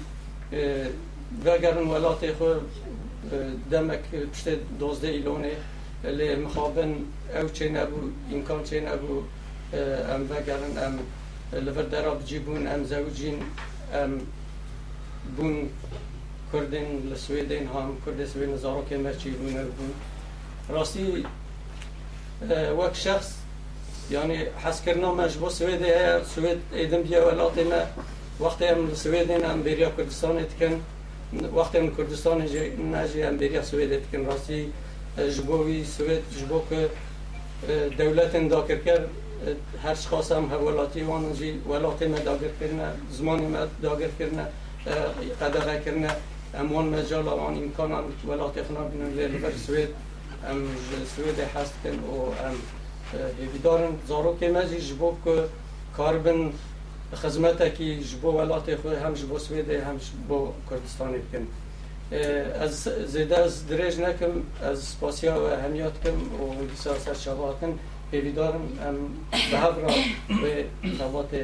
[1.45, 2.25] وگرن ولات
[3.71, 3.99] دمک
[4.33, 5.51] پشت دوزده ایلونه
[6.03, 6.95] لی مخابن
[7.35, 9.17] ئەو چێ نەبوو ئینکان چێ نەبوو
[10.09, 10.95] ئەم بەگەڕن ئەم
[11.65, 12.39] لەبەر دەرابجی
[12.73, 13.37] ام زوجین
[14.01, 14.11] ام
[15.35, 15.55] بون
[16.53, 19.93] کردین لسویدین هم سوێدین سوی نزارو که مرچی بون بوونە بوون
[20.75, 21.05] ڕاستی
[22.79, 23.29] وەک شخص
[24.11, 27.81] یعنی حس کرنا مجبو سویده هەیە سوید ایدم بیا ولاتی ما
[28.39, 29.59] وقتی ئەم لە سوێدین ئەم
[29.97, 30.75] کردستان اتکن
[31.57, 32.63] وقتی وەختی کردستان نجی
[32.93, 33.63] ناژی ئەم بێریا
[33.97, 34.61] اتکن راستی
[35.35, 36.89] جبوی سوید جبو که
[37.97, 39.05] دولت داكر كر
[39.83, 44.45] هر شخص هم ولاتی وان جی ولاتی ما داگر کرنا زمانی ما داگر کرنا
[45.41, 46.09] قدغه کرنا
[46.53, 49.89] اموان مجال وان امکان هم ولاتی خنا بینن لیل بر سوید
[50.49, 50.67] ام
[51.15, 52.55] سوید هست کن و ام
[53.39, 55.43] هیویدارن زارو که مزی جبو که
[55.97, 56.53] کاربن
[57.15, 61.47] خدمت کی جبو ولات خود هم جبو سوید هم جبو کردستانی کن
[62.11, 64.31] از زیده از درج نکم
[64.63, 67.79] از سپاسیا و همیات کم و بسیار سر شبا کن.
[68.11, 68.97] پیویدارم ام
[69.51, 69.93] به را
[70.41, 71.35] به نوات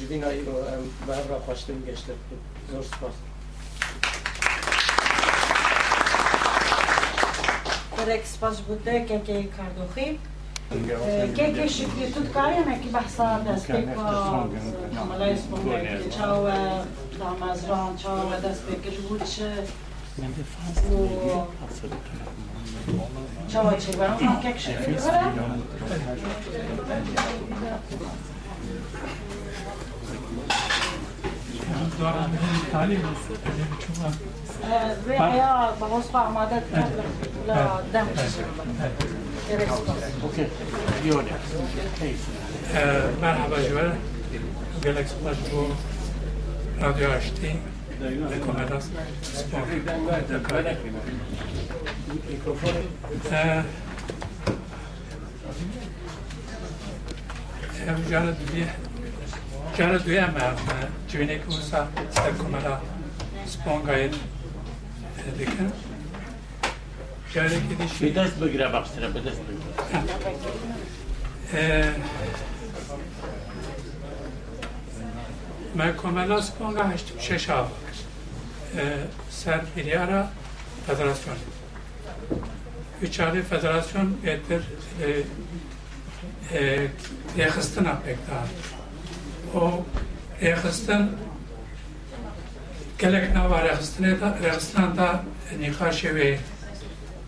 [0.00, 2.12] جبین هایی رو ام به را خوشتم گشتم.
[2.70, 3.12] زور سپاس.
[7.96, 9.48] Corect بوده که که
[9.96, 10.39] je in
[10.70, 14.46] Kje še tudi kar je neki basarda, spekva,
[15.08, 19.50] malaj smo rekli, čau, da ima zran, čau, da spekeš vuče,
[23.50, 25.24] čau, če ga ima, kje še figura?
[32.00, 34.12] دارم می‌تونی چون؟
[35.08, 36.62] بیا بیا با ما سپاه مادت
[37.92, 39.19] دم کشیم
[39.50, 40.46] Okay,
[41.04, 41.50] you're next.
[41.98, 42.24] Please.
[43.20, 43.98] مرحبا جوان
[44.84, 45.76] گلکس پلتفرم
[46.80, 47.58] رادیو آشتی
[48.30, 48.88] رکومنداس
[49.22, 49.62] سپور
[50.30, 50.76] دکاری
[58.10, 58.64] جانا دوی
[59.78, 60.34] جانا هم
[61.08, 62.80] جوینه که اوسا سر دکاری
[63.46, 63.82] سپور
[65.38, 65.89] دیگه.
[67.33, 69.65] جاره که دیشی به دست بگیره بخشتره به دست بگیره
[75.75, 77.71] من کاملا سپانگا هشت شش آب
[79.29, 80.23] سر بیریارا
[80.87, 81.35] فدراسیون
[83.01, 84.61] Üçarı federasyon getir
[87.37, 88.43] rehıstin apekta.
[89.55, 89.83] O
[90.41, 91.09] rehıstin
[92.99, 95.23] gelek nava rehıstin da rehıstin da
[95.59, 96.37] nikaşı ve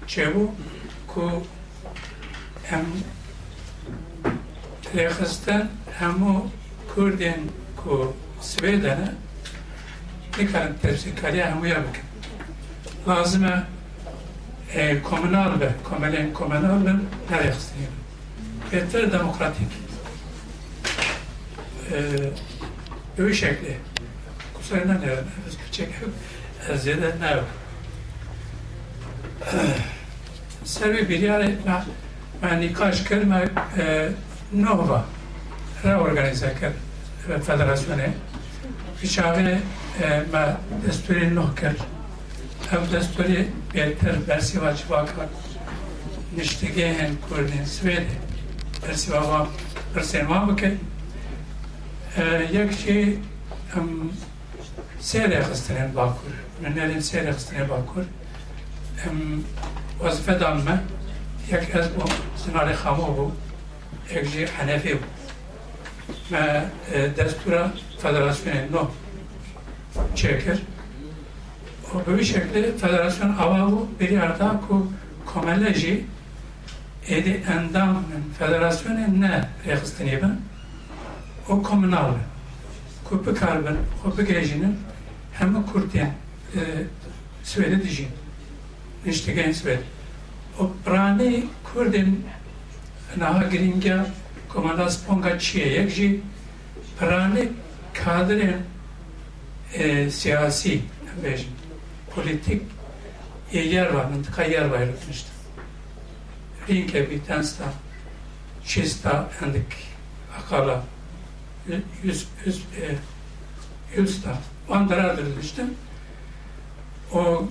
[0.07, 0.55] çevu
[1.09, 1.43] ku
[2.65, 2.85] hem
[4.95, 5.65] rehıstin
[5.99, 6.47] hem o
[6.95, 9.13] Kurdin ku Svedene
[10.39, 12.03] nikaran tefsikariye hem uyabikin.
[13.09, 13.63] Lazıme
[14.75, 16.93] e, kommunal ve komelen kommunal ve
[17.31, 17.93] nereye kıstayım?
[18.73, 19.69] Yeter demokratik.
[21.93, 21.97] E,
[23.19, 23.77] öyle şekli.
[24.55, 25.09] Kusarına ne?
[25.67, 25.89] Küçük
[26.77, 27.37] ziyade ne?
[30.65, 31.85] Servi Birjaretna
[32.59, 33.49] nikaj Krme
[34.53, 35.05] nova
[35.85, 36.73] reorganize ker
[37.47, 38.13] federasyone
[39.01, 39.61] Pişavine
[40.33, 41.75] ma desturi noh ker
[42.73, 45.29] ev desturi belter bersiva civakar
[46.37, 48.17] niştigehen kurdin svedi
[48.89, 49.47] bersiva va
[49.97, 50.77] bersiva bike
[52.53, 53.19] yekşi
[55.01, 56.33] serek istenen bakur,
[56.75, 58.05] nerin serek istenen bakur,
[60.00, 60.84] vazife damme
[61.52, 62.04] yek ez bu
[62.44, 63.32] zinari xamu bu
[64.16, 65.06] yek jî henefi bu
[66.32, 66.66] me
[67.18, 68.82] destura federasyonên no
[70.16, 70.58] çekir
[71.94, 74.76] به این شکل فدراسیون آواو بری اردا کو
[75.34, 76.06] کمالجی
[77.06, 78.06] ایدی اندام
[78.40, 80.38] فدراسیون نه ریخستنی بن
[81.50, 82.12] o kommunal
[83.06, 84.80] ku bekarbin ku begejinin
[85.34, 86.12] hem kurtien
[87.44, 88.21] Svedi dijin niştegen
[89.53, 89.83] Svedi
[90.59, 92.27] o prani kurdin
[93.17, 94.07] naha giringa
[94.49, 96.21] komandas ponga çiye yek ji
[96.99, 97.49] prani
[97.95, 98.57] kadrin
[100.11, 100.81] siyasi
[101.25, 101.51] bejin
[102.15, 102.63] politik
[103.53, 105.29] yer var, mıntıka yer var işte.
[106.69, 107.65] Rinke bir tansta,
[108.65, 109.73] çista, endik,
[110.39, 110.85] akala,
[112.03, 112.97] yüz, yüz, e,
[114.01, 114.39] yüzda,
[114.69, 115.65] vandrardır işte.
[117.13, 117.49] O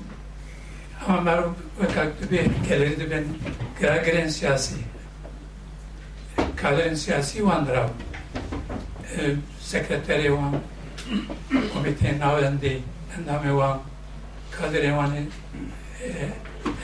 [1.08, 1.38] ama
[1.80, 3.24] vakit bir gelirdi ben
[4.06, 4.76] gelen siyasi,
[6.56, 7.88] kaderin siyasi vandrav,
[9.18, 10.56] e, sekreteri van,
[11.74, 12.82] komitenin avlendi,
[13.20, 13.82] endame van,
[14.52, 15.20] kader evanı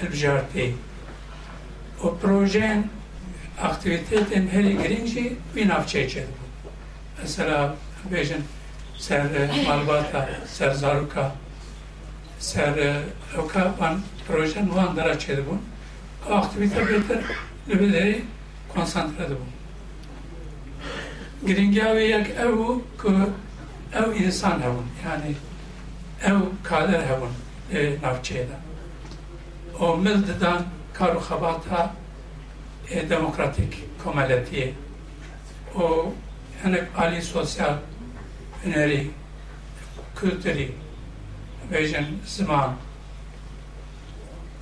[0.04, 0.76] elbjarti.
[2.04, 2.88] O projen
[3.62, 6.28] aktivitetin her girince bir navçe çedi.
[7.22, 7.76] Mesela
[8.12, 8.44] bejin
[8.98, 9.26] ser
[9.68, 11.32] malbata, ser zaruka,
[12.40, 13.02] ser
[13.38, 15.58] oka van projen van dara çedi bu.
[16.32, 17.24] O aktivite beter
[17.70, 18.24] lübeleri
[18.74, 19.48] konsantre bu.
[21.48, 23.14] Giringavi yak evu ku
[23.94, 25.36] ev insan hevun yani
[26.24, 27.32] ev kader hevun
[28.02, 28.54] navçeyda.
[29.80, 31.94] O mildidan karu xabata
[32.90, 34.74] e, demokratik komaletiye.
[35.76, 36.14] O
[36.64, 37.74] yani ali sosyal
[38.66, 39.10] öneri,
[40.16, 40.72] kültürü,
[41.73, 42.77] vejin zaman,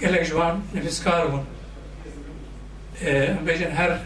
[0.00, 1.44] gelek jwan nefis bun.
[3.02, 3.98] ام بیشن هر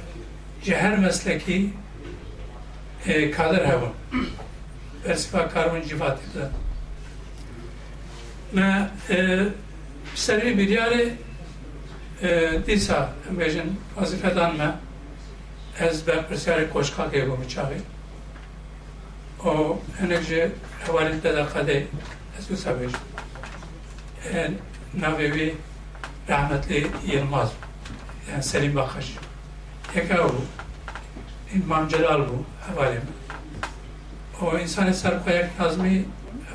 [0.62, 1.72] جه هر مسلکی
[3.36, 3.92] کادر هبون
[5.04, 6.50] برسفا کارون جیواتی ده
[8.52, 8.86] ما
[10.14, 11.18] سری بیریاره
[12.66, 14.72] دیسا ام بیشن وظیفه دان ما
[15.78, 17.76] از به پرسیار کوشکا که بومی چاوی
[19.44, 19.48] و
[20.00, 20.50] هنگ جه
[20.86, 21.20] حوالی
[22.39, 22.91] As tú sabes,
[24.31, 24.53] el
[24.93, 25.55] Navevi
[26.29, 27.51] rahmetli Yılmaz,
[28.31, 29.15] yani Selim Bakış,
[29.95, 30.41] Yekavu,
[31.55, 33.01] İmam Celal bu, havalim.
[34.41, 36.05] O insan sarf ayak nazmi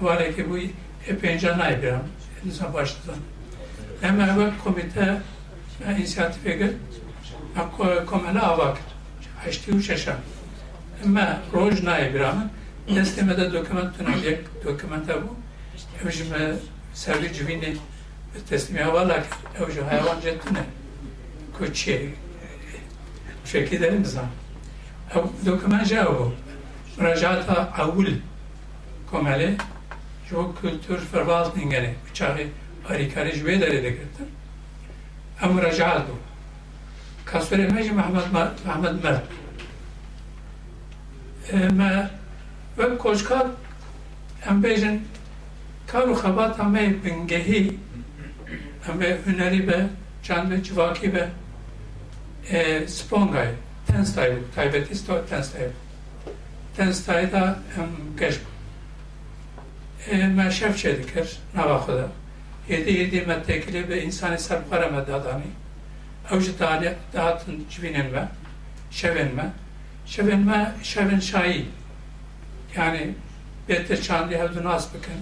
[0.00, 0.58] havale ki bu
[1.12, 2.02] epeyce naibiram,
[2.46, 3.20] insan başladan.
[4.00, 5.20] Hem evvel komite
[5.88, 6.72] e, inisiyatif egil,
[8.06, 8.78] komele avak,
[9.44, 10.16] haçtı üç yaşam.
[11.04, 12.50] Ama roj naibiramın,
[12.88, 15.43] Destemede doküman tünel, dokümante bu.
[16.03, 16.55] Evjime
[16.93, 17.77] servi civini
[18.49, 19.17] تسلیم اولا
[19.59, 20.63] او جو حیوان جتونه
[21.57, 22.13] کوچی
[23.45, 24.31] شكي ده نظام
[25.15, 26.31] او دو كمان جاوبوا
[26.97, 27.49] مراجعات
[27.83, 28.19] اول
[29.11, 29.57] كمالي
[30.31, 32.47] جو kültür förvaltningen uçağı
[32.83, 34.27] harikari jüve dere de getir.
[35.41, 36.15] Am müracaat bu.
[37.25, 38.33] Kasvere meci Mehmet
[38.65, 39.23] Mehmet Mert.
[41.53, 42.09] ما
[42.77, 43.47] ve koşka
[44.49, 45.07] em bejin
[45.86, 47.78] karu xabat ame bingehi
[48.98, 49.86] ve hüneri ve
[50.22, 51.28] can ve civaki ve
[52.50, 53.48] e, spongay
[53.86, 55.68] tenstay taybetisto tenstay
[56.76, 58.34] tenstay da em geç
[60.10, 62.08] e, me şefçe dikir nava xuda
[62.68, 65.44] yedi yedi mettekili ve insani serpara medadani
[66.32, 68.28] evci dali dağıtın civinenme
[68.90, 69.50] şevenme
[70.06, 71.66] şevenme şevin şayi.
[72.76, 73.14] Yani
[73.68, 75.14] better çandi hevdun asbıkın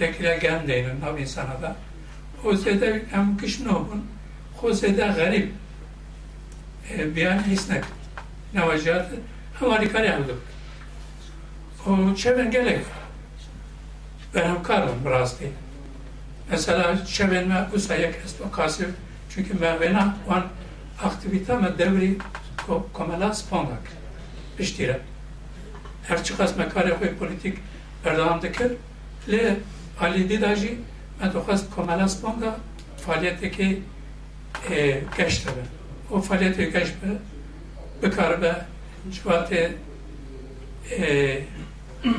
[0.00, 1.76] dekregendeyn nav insana da
[2.42, 4.06] Hozede em kişnobun
[4.56, 5.52] Hozede garip
[7.16, 7.84] biyan hisnek
[8.54, 9.10] navacat
[9.60, 10.36] Amerikan yaptık.
[11.86, 12.80] O çeven gerek.
[14.34, 15.52] Ben hemkarım biraz değil.
[16.50, 18.88] Mesela çevenme bu sayı kesme kasif.
[19.30, 20.46] Çünkü ben vena an
[21.04, 22.18] aktivitame devri
[22.92, 23.82] komela spondak.
[24.56, 25.00] Piştire.
[26.02, 27.58] Her çıkas mekare koy politik
[28.04, 28.72] Erdoğan dikir.
[29.30, 29.56] Le
[30.01, 30.71] Ali Didaji
[31.21, 32.51] من دخواست کاملا از بانگا
[32.97, 33.77] فعالیت که
[35.17, 37.09] گشت به و فعالیت گشت به
[38.01, 38.55] بکار به
[39.11, 39.49] جوات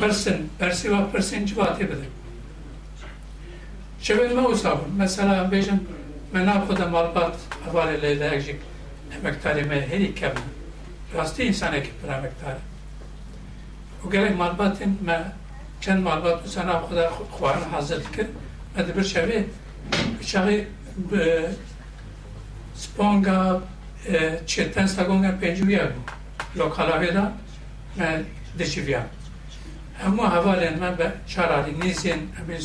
[0.00, 2.06] برسن برسی و برسن جواتی بده
[4.00, 5.80] شبه ما اصابون مثلا بیشن
[6.32, 7.36] من خودم مالبات
[7.66, 8.54] اول لیده اگجی
[9.18, 10.32] emektarı me heri kem
[11.16, 12.58] rastı insana ki per emektarı
[14.06, 15.32] o gerek malbatın me
[15.85, 18.29] چند معلومات بسنم خدا خواهن حاضر کرد.
[18.77, 19.43] مده بر شوی
[20.21, 20.65] شوی
[22.75, 23.61] سپانگا
[24.45, 26.11] چتن سگونگا پنجویا بود.
[26.55, 27.31] لوکالا ویدا
[27.97, 28.25] من
[28.59, 29.01] دشویا
[30.05, 32.59] اما حوالین من به چرالی نیزین همین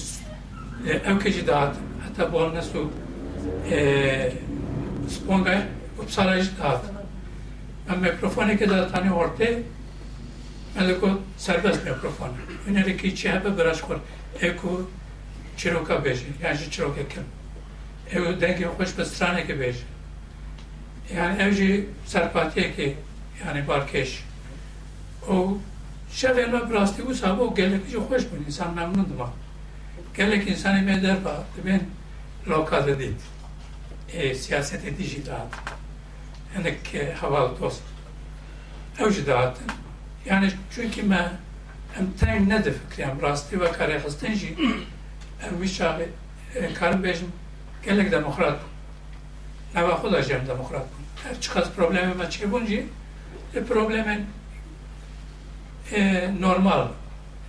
[1.08, 1.76] او کجی داد.
[2.06, 2.90] حتی بول نسو
[5.08, 5.50] سپانگا
[6.02, 6.94] اپسالایش داد.
[7.88, 9.64] من میکروفونی که دادتانی هرته
[10.76, 12.32] Meleku serbest mikrofonu.
[12.68, 13.96] Önerdeki CHP biraz kor.
[14.40, 14.90] Eku
[15.56, 16.26] çiroka beji.
[16.42, 17.22] Yani çiroka kim?
[18.12, 19.78] Evu dengi hoş bir strane ki beji.
[21.16, 22.96] Yani evci serpatiye ki
[23.46, 24.24] yani barkeş.
[25.28, 25.58] O
[26.12, 29.30] şevela brasti bu sabah o gelek çok hoş bir insan memnundu bak.
[30.16, 31.44] Gelek insanı meder bak.
[31.66, 31.80] Ben
[32.48, 33.14] lokada değil.
[34.12, 35.46] E, siyasete dijidat.
[36.54, 36.78] Hendek
[37.20, 37.82] havalı dost.
[38.98, 39.66] Evci dağıttım.
[40.30, 41.30] Yani çünkü me
[41.98, 44.54] em teng nede fikri em rasti ve kare hastin jî
[45.42, 46.06] em wî çaxê
[46.74, 47.30] karim bêjim
[47.84, 48.70] gelek demokrat bûn.
[49.74, 51.28] Nava xuda jî em demokrat bûn.
[51.28, 52.86] Her çiqas problemê me çêbûn jî e,
[53.54, 54.20] li problemên
[55.92, 56.88] e, normal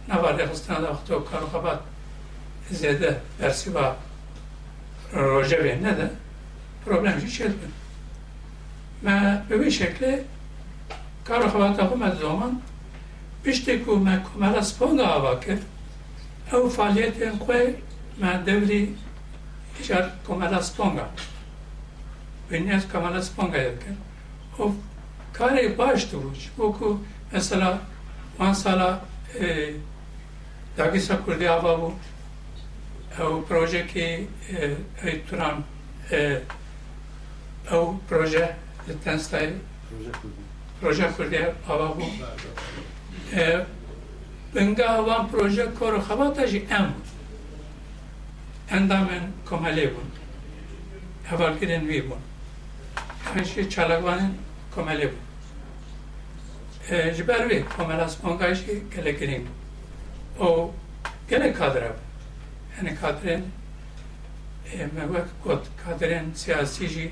[0.08, 1.80] nava rêxistina e, da xto karoxebat
[2.72, 3.96] zêde bersiva
[5.14, 6.12] rojevê nede
[6.86, 7.74] problem jî çêdibin.
[9.02, 10.20] Me bi wî şeklê
[11.24, 12.62] karoxebata xwe me di doman
[13.46, 15.58] بيشتكوا ما كمارس بونا أواكر
[16.54, 17.74] أو فعاليات قوي
[18.20, 18.90] مع دولي
[19.82, 21.12] إشار كمارس بونا
[22.52, 23.98] بنياز كمارس بونا کرد.
[24.60, 24.76] او
[25.34, 26.50] کاری باش توش.
[26.58, 26.86] او که
[27.38, 27.80] مثلا
[28.40, 29.00] وان سالا
[30.78, 31.94] داگیسا کردی آوا بو
[33.20, 34.28] او پروژه که
[35.04, 35.64] ای توران
[37.72, 38.56] او پروژه
[39.06, 39.50] تنستای
[40.82, 41.38] پروژه کردی
[41.68, 42.04] آوا بو
[44.54, 46.94] بنگاه وان پروژه کار خواب جی ام
[48.70, 50.08] اندامن کمالی بون
[51.32, 52.18] اول گیرن وی بون
[53.26, 54.34] همیشه چلگوانن
[54.76, 55.24] کمالی بون
[57.14, 59.46] جبر وی کمال از بانگایشی گله گیرن
[60.38, 60.74] او
[61.30, 63.44] گله کادره بون این کادرن
[64.98, 67.12] موقع کد کادرن سیاسی جی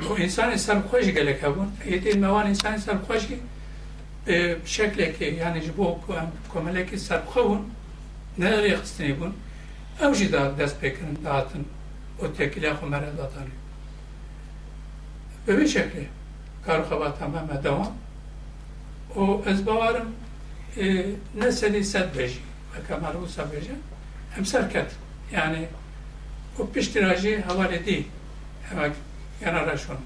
[0.00, 3.40] و انسان سرخوش گله که بون ایدین موان انسان سر خوشی
[4.24, 5.86] به شکلێکی یانیش بۆ
[6.52, 7.62] کۆمەلێکی سەرخەون
[8.40, 9.32] نەری خستنی بوون
[10.00, 11.64] ئەوژی دا دەست پێکردن داهاتن
[12.16, 13.56] بۆ تێکیلا خۆمەرە داتانی
[15.44, 16.04] بەوێ شکلێ
[16.66, 17.94] کار خەبات ئەمەمە دەوام
[19.14, 20.08] او از باورم
[21.40, 21.50] نه
[21.92, 23.76] سەد بێژی بەکەمەر و سەبێژە
[24.34, 24.90] ئەم سەرکەت
[25.36, 25.64] یعنی
[26.58, 28.00] و پشتیراژی هەوارێ دی
[28.66, 28.86] ئەمە
[29.42, 30.00] یانە ڕەشون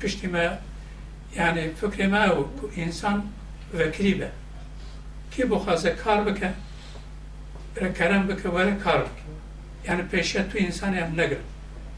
[0.00, 0.46] پشتیمە
[1.36, 3.24] yani fükrimâhu bu insan
[3.74, 4.30] ve kribe
[5.30, 6.52] ki bu haze karbıke
[7.82, 9.22] ve kerem bıke ve karbıke
[9.86, 11.38] yani peşe tu insan ev negir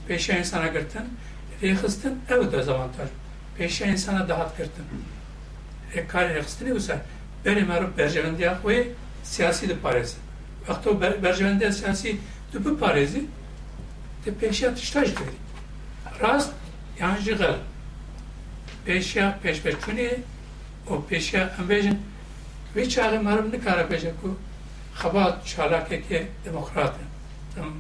[0.09, 1.03] peşe insana girtin
[1.63, 3.09] rehıstin ev dezavantaj
[3.59, 4.85] peşe insana dahat girtin
[6.09, 6.99] kar rehıstin ev ise
[7.45, 8.93] benim erup bercevendi yakvayı
[9.25, 10.17] siyasi de parezi
[10.69, 12.17] Vakti o bercevendi siyasi
[12.55, 13.25] de bu parezi
[14.27, 15.37] de peşe tıştaj dedi
[16.21, 16.53] rast
[17.01, 17.70] yancı galip
[18.87, 20.11] Pesha peshpeshune
[20.91, 21.99] o pesha ambejen
[22.77, 24.39] ve çare marum ne kara peşe ku
[24.95, 27.05] xabat çalake ke demokrat e.
[27.55, 27.71] tam e,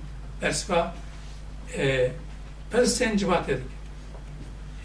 [0.41, 0.95] persva
[2.73, 3.63] persen civat edik.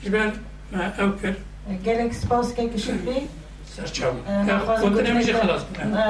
[0.03, 0.31] Jber
[0.71, 1.35] ma evker
[1.83, 3.27] gelek spas ke kişibi
[3.75, 4.15] serçam.
[4.47, 5.61] E, Kontinemici xalas.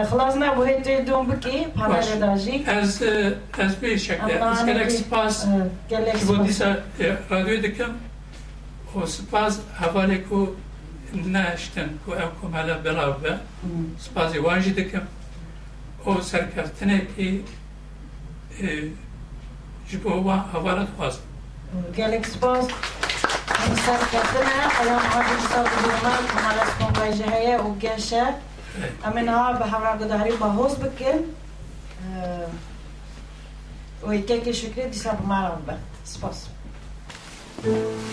[0.04, 2.66] Xalas ne bu hette dom biki paralel daji.
[2.68, 3.02] Ez
[3.60, 4.34] ez bir şekilde.
[4.34, 5.46] Gelek hani spas.
[5.90, 6.30] Gelek spas.
[6.30, 6.80] Bu disa
[7.32, 7.92] radyo dikem
[8.96, 10.46] خب، او سپاز اول کو
[11.14, 13.24] نشتن کو او کو مالا بلا و
[14.00, 14.36] سپاز
[14.74, 15.02] دکم.
[16.04, 17.40] او سرکرتنه که
[19.90, 21.20] جبو و اول خواست.
[21.98, 22.68] گلک سپاز
[23.86, 26.64] سرکرتنه ایام آجی سال دومن که مالا
[27.58, 28.26] او گشه.
[29.06, 31.20] امین ها به همرا گداری با حوز بکن.
[34.08, 35.78] و یکی که شکری دیسا سپاس.
[36.04, 36.55] سپاز
[37.62, 38.06] フフフ。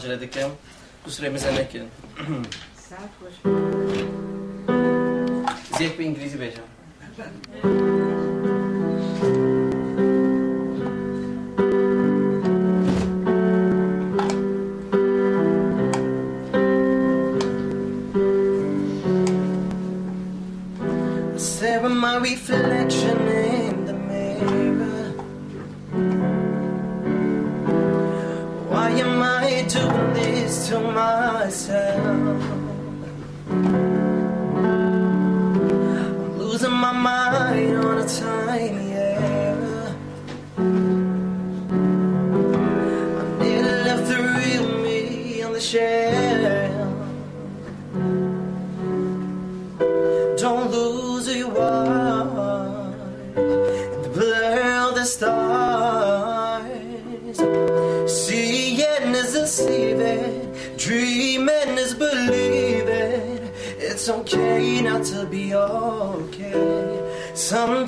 [0.00, 0.52] hazırladıklarım
[1.06, 1.82] bu süremize ne ki?
[5.78, 6.70] Zevk ve İngilizce vereceğim.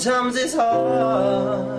[0.03, 1.72] Sometimes it's hard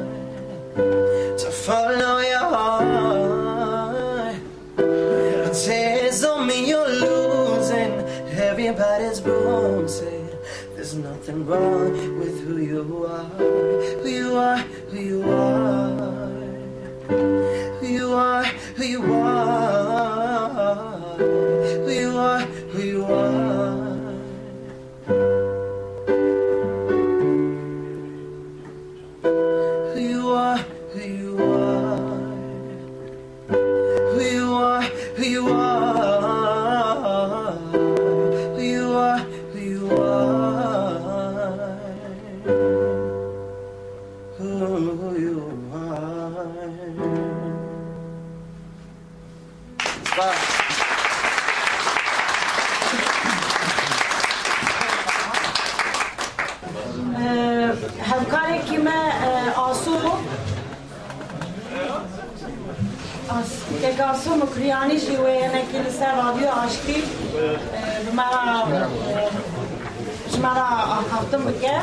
[71.54, 71.82] هفتم بکه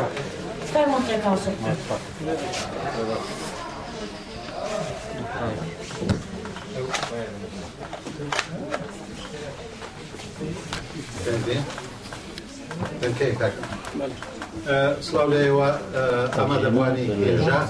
[0.75, 1.51] فرمون که آسو
[13.03, 13.65] دەنکەی کاکە
[15.07, 15.69] سلااو لێەوە
[16.37, 17.61] ئەمە دەبوانی هێژا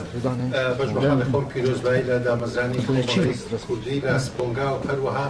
[0.79, 2.81] بەش بەخانە خۆم پیرۆزبایی لە دامەزرانی
[3.67, 5.27] کوردی لە سپۆنگا و هەروەها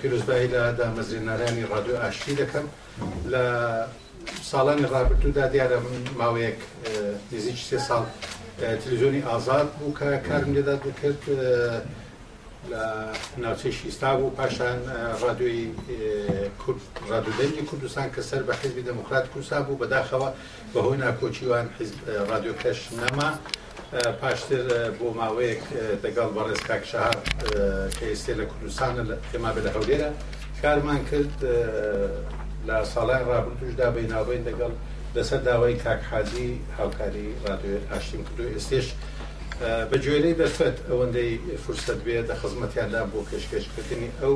[0.00, 2.66] پیرۆزبایی لە دامەزرێنەرانی ڕادیو ئاشتی دەکەم
[3.32, 3.44] لە
[4.50, 6.58] ساڵانی ڕابرتوودا دیارە من ماوەیەک
[7.32, 8.02] نزیک سێ ساڵ
[8.82, 11.22] تلویزیۆنی ئازاد بوو کە کارم لێدا دەکرد
[12.70, 12.84] لە
[13.42, 14.78] ناوچەی شیستا بوو پاشان
[15.22, 15.64] ڕادیۆی
[17.10, 20.28] ڕادودەنگی کوردستان کە سەر بە حیزبی دەموکرات کوردستان بوو بەداخەوە
[20.74, 21.66] بەهۆی ناکۆچیوان
[22.30, 23.30] ڕادیۆکەش نەما
[24.20, 24.64] پاشتر
[24.98, 25.62] بۆ ماوەیەک
[26.04, 27.14] دەگەڵ بەڕێز کاکشار
[27.96, 29.02] کە ئێستێ لە کوردستانە
[29.32, 30.10] ئێما بە لە هەولێرە
[30.62, 31.34] کارمان کرد
[32.68, 34.72] لە ساڵان ڕابردوشدا بەیناوبین دەگەڵ
[35.16, 36.48] لەسەر داوای کاکحادی
[36.78, 38.44] هاوکاری ڕادیۆ ئاشتیم کردو.
[38.54, 38.86] ئێستێش
[39.90, 41.32] بە گوێرەی دەفەت ئەوەندەی
[41.64, 44.34] فرسەت بێت دە خزمەتیاندا بۆ کەشکەشکردنی ئەو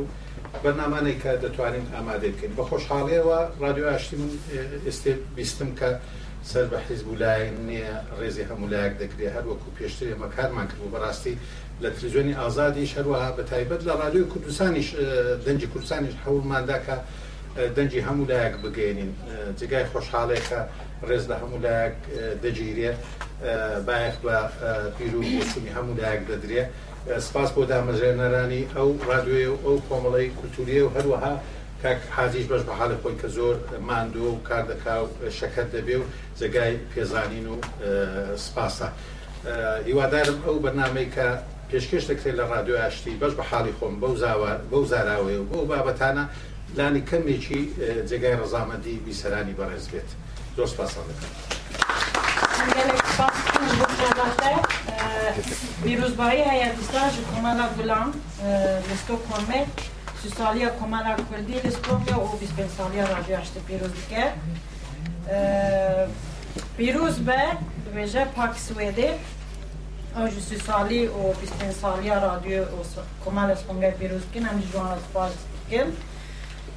[0.65, 2.53] بەنامانەی کە دەتوانین ئامادە بکەین.
[2.59, 4.31] بە خۆشحاڵەیەوە ڕادیۆ ئاشتی من
[4.87, 5.91] ئێستێ بیستم کە
[6.51, 10.93] سەر بە حیزب لای نییە ڕێزی هەمولایەک دەکرێت هەر وەکو پێشتر ئێمە کارمان کرد و
[10.95, 11.35] بەڕاستی
[11.83, 14.89] لە تلویزیۆنی ئازادی شەروەها بە تایبەت لە ڕادیۆی کوردستانیش
[15.47, 16.97] دەنجی کوردستانیش هەوڵمانداکە
[17.77, 19.11] دەنجی هەموو لایەک بگەێنین
[19.61, 20.61] جگای خۆشحاڵێکە
[21.09, 21.97] ڕێز لە هەموو لایەک
[22.45, 22.99] دەگیرێت
[23.87, 24.37] باەک بە
[24.97, 26.69] پیر و بۆچوونی هەموو لایەک دەدرێت
[27.27, 31.35] سپاس بۆ دامەژێنەرانی ئەو ڕادوێ و ئەو کۆمەڵی کولتوریە و هەروەها
[31.83, 33.57] کاک حاجیش بەش بە حاڵی خۆی کە زۆر
[33.89, 36.05] ماندوو و کار دەکا و شەکەت دەبێ و
[36.41, 37.57] جگای پێزانین و
[38.47, 38.89] سپاسە.
[39.89, 41.27] هیوادارم ئەو بەنامەی کە
[41.71, 44.15] پێشکەش دەکرێت لە ڕادیۆ ئاشتی بەش بە حاڵی خۆم بەو
[44.71, 46.25] بەو زاراوێ و بۆ بابەتانە
[46.78, 47.62] لانی کەمێکی
[48.10, 50.10] جێگای ڕزامەندی بیسەرانی بەڕێز بێت
[50.58, 51.32] زۆر سپاسان دەکەم.
[55.84, 58.08] پیروزبایی هیئتیستا ji Komala Gulam
[58.90, 59.62] li Stockholmê
[60.22, 64.24] sî saliya Komala Kurdî li Skopje û bîspênc saliya Radyo Aştê pîroz dike.
[66.78, 67.44] Pîroz be
[67.86, 69.10] dibêje Pak Swêdê
[70.20, 72.80] ew ji sî salî û bîspênc saliya Radyo û
[73.26, 75.34] Komala Spongê pîroz dikin em ji wan spas
[75.70, 75.88] dikin.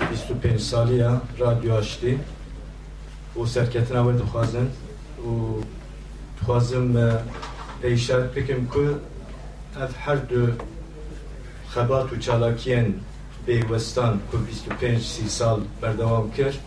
[0.00, 2.20] 25 سالیه رادیو آشتی.
[3.42, 4.66] و سرکتنا و دخوازن
[5.18, 5.62] و
[6.42, 7.18] دخوازم
[7.82, 8.94] پیشت بکم که
[9.80, 10.46] از هر دو
[11.68, 13.00] خبات و چالاکین
[13.46, 16.58] بیوستان که 25 سی سال بردوام کرد.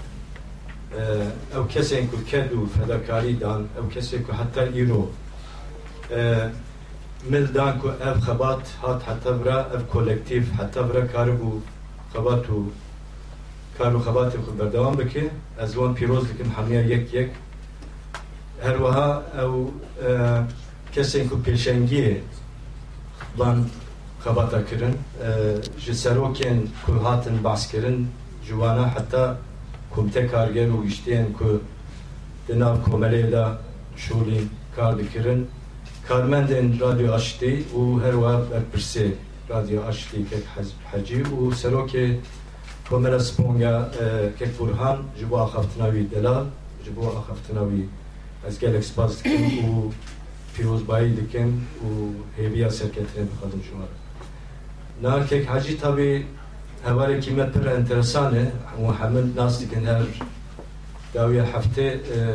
[1.55, 5.07] او کسی که کد و فداکاری دان او کسی که حتی ایرو.
[7.32, 8.73] ملدان که او خبات
[9.07, 11.61] حتی برا او کولکتیف حتی برا کاربو
[12.13, 12.65] خبات و
[13.80, 15.30] xebatê xwe berdewam bike
[15.63, 17.30] ez wan pîroz dikim hemiya yek yek
[18.61, 19.53] her wiha ew
[20.95, 22.17] kesên ku pêşengiyê
[23.38, 23.65] van
[24.23, 24.95] xebata kirin
[25.84, 28.07] ji serokên ku hatin baskirin
[28.45, 29.38] ji wana heta
[29.95, 31.61] komite karger û işteyên ku
[32.47, 33.45] di nav komelê de
[33.97, 34.41] şolî
[34.75, 35.47] kar dikirin
[36.07, 39.07] karmendên radyo aştî û her wiha berpirsê
[39.49, 40.43] radyo aştî kek
[40.91, 42.05] hecî û serokê
[44.59, 46.45] burhan ji bo axaftina wî delal
[46.83, 47.83] ji bo axaftina wî
[48.47, 49.91] ez gelek spas dikim û
[50.55, 51.49] pîrozbayî dikim
[51.85, 51.89] û
[52.37, 53.89] hêviya serketinê bixwazim şumar
[55.03, 56.25] Nakek hacî tabi
[56.83, 58.45] hevalekî me pir enteresan e
[58.81, 60.01] û hemil nas dikin her
[61.13, 61.87] dawiya heftê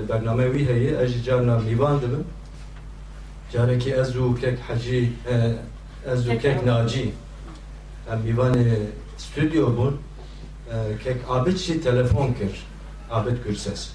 [0.09, 2.25] bername wî heye ez ji carna mîvan dibim.
[3.53, 5.13] Carekî ez û kek hecî
[6.13, 7.13] ez û kek nacî
[8.13, 8.77] em mîvanê
[9.19, 9.95] stüdyo bûn
[11.05, 12.67] kek abid jî telefon kir
[13.11, 13.91] abid gürses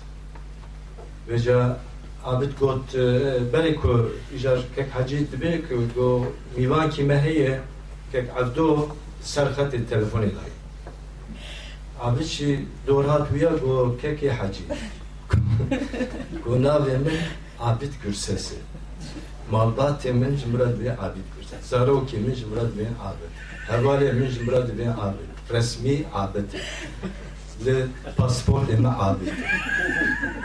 [1.30, 1.78] veca
[2.26, 2.94] abid got
[3.54, 6.26] berê ku îjar kek hecî dibe ku go
[6.58, 7.60] mîvankî me heye
[8.12, 8.88] kek evdo
[9.22, 10.56] ser xetê telefonê dayê
[12.02, 14.64] abid jî dorhat wiya go kekê hecî
[16.46, 17.20] go navê min
[17.60, 18.56] abid gürses e
[19.52, 23.32] malbatê min ji re dibê abid gürses zarokê min ji min re dibê abid.
[23.70, 24.40] Hevalê min ji
[25.50, 27.86] abid resmî abid e li
[28.18, 29.34] pasportê me abid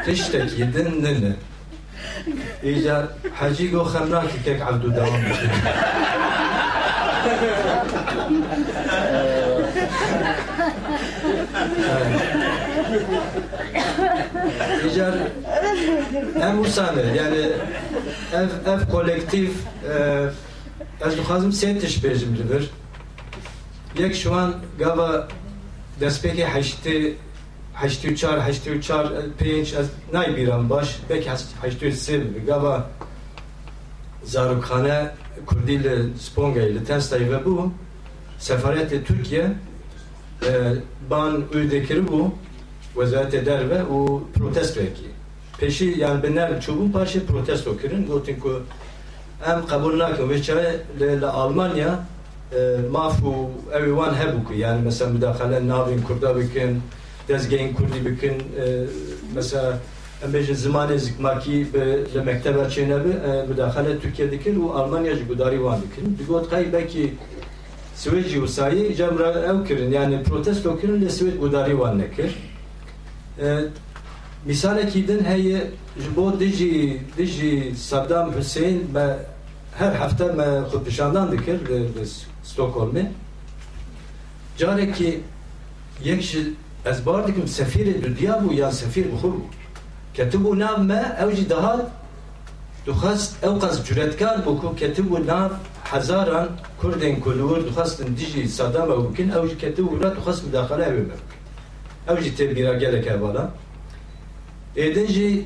[0.05, 1.35] tiştekî din nine
[2.63, 3.05] îcar
[3.41, 5.49] hecî go xemnakî kek evdû dewam bike
[14.89, 15.15] İcar
[16.49, 17.43] em usane yani
[18.33, 19.51] ev ev kolektif
[21.07, 21.95] ez dixwazim sê tiş
[24.79, 25.29] gava
[26.01, 27.15] destpêkê heştê
[27.75, 29.07] heştê û çar heştê û çar
[29.39, 31.29] pênc ez naybîram baş belki
[31.63, 32.91] heştê û sê bibe gava
[34.25, 35.11] zarokxane
[35.47, 35.95] Kurdî li
[36.27, 37.71] Spongayê li Tenstayê vebû
[38.39, 39.47] sefaretê Türkiye
[41.11, 42.31] ban û dikiribû
[42.95, 45.11] Wezaretê derve û protesto yekî
[45.59, 48.63] peşî yan bi nerv çûbûn paşê protesto kirin gotin ku
[49.47, 52.07] em qebûl nakin vê çare li Almanya
[52.91, 53.35] maf û
[53.79, 56.83] ew ê wan hebû ku yani mesela müdaxele navên Kurda bikin
[57.29, 58.43] dezgehên Kurdî bikin
[59.35, 59.79] mesela
[60.25, 61.67] em bêjin zimanê zikmakî
[62.15, 67.15] li mekteba çênebê müdaxele Türkiye dikin û Almanya ji gudarî wan dikin digot qey belkî
[67.97, 72.31] Swêdî û sayî cem re ew kirin yani protesto kirin lê Swêd gudarî wan nekir
[74.45, 75.61] misalekî din heye
[76.03, 79.17] ji bo dijî dijî Saddam Hüseyin me
[79.79, 81.59] her hefte me xwepişandan dikir
[82.45, 83.07] li Stockholmê
[84.59, 85.21] carekî
[86.05, 86.53] yek ji
[86.87, 89.41] ez bar dikim sefîrê dudiya bû yan sefîr bixwe bû
[90.15, 91.03] ketibû nav me
[91.49, 91.87] dihat
[92.87, 95.51] dixwast ew qas cüretkar bû ku ketibû nav
[95.85, 96.49] hezaran
[96.81, 101.05] Kurdên kulûr dixwastin dijî Saddam ew bikin ew jî ketibû ra dixwast müdaxele ew ê
[101.07, 101.21] bikin
[102.09, 103.51] ew jî têbîra gelek hevala
[104.77, 105.45] êdin jî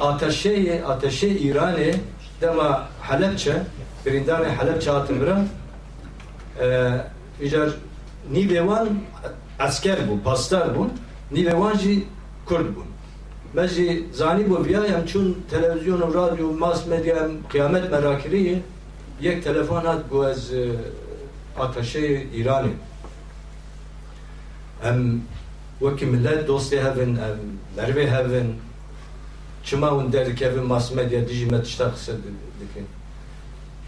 [0.00, 1.94] ateşeyê ateşê İranê
[2.40, 3.62] dema Helepçe
[4.06, 5.48] birîndanê Helepçe hatin birin
[7.40, 7.68] îcar
[8.32, 8.88] nîvê wan
[9.66, 10.74] esker bû pastar
[11.34, 12.04] wan jî
[12.46, 12.88] Kurd bûn
[13.54, 18.58] me jî zanî bû viya em çûn televizyon û radyo mas medya em kıyamet merakiriyê
[19.20, 20.52] yek telefon hat got ez
[21.58, 22.72] ateşê İranê
[24.84, 25.20] em
[25.78, 27.38] wekî millet dostê hevin em
[27.76, 28.56] mervê hevin
[29.64, 32.12] çima hûn derdikevin mas medya dijî me tişta qise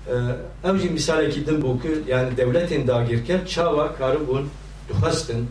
[0.06, 4.44] dikin ew jî misalekî din bû ku yani devletên dagirker çawa karibûn
[4.88, 5.48] dixwestin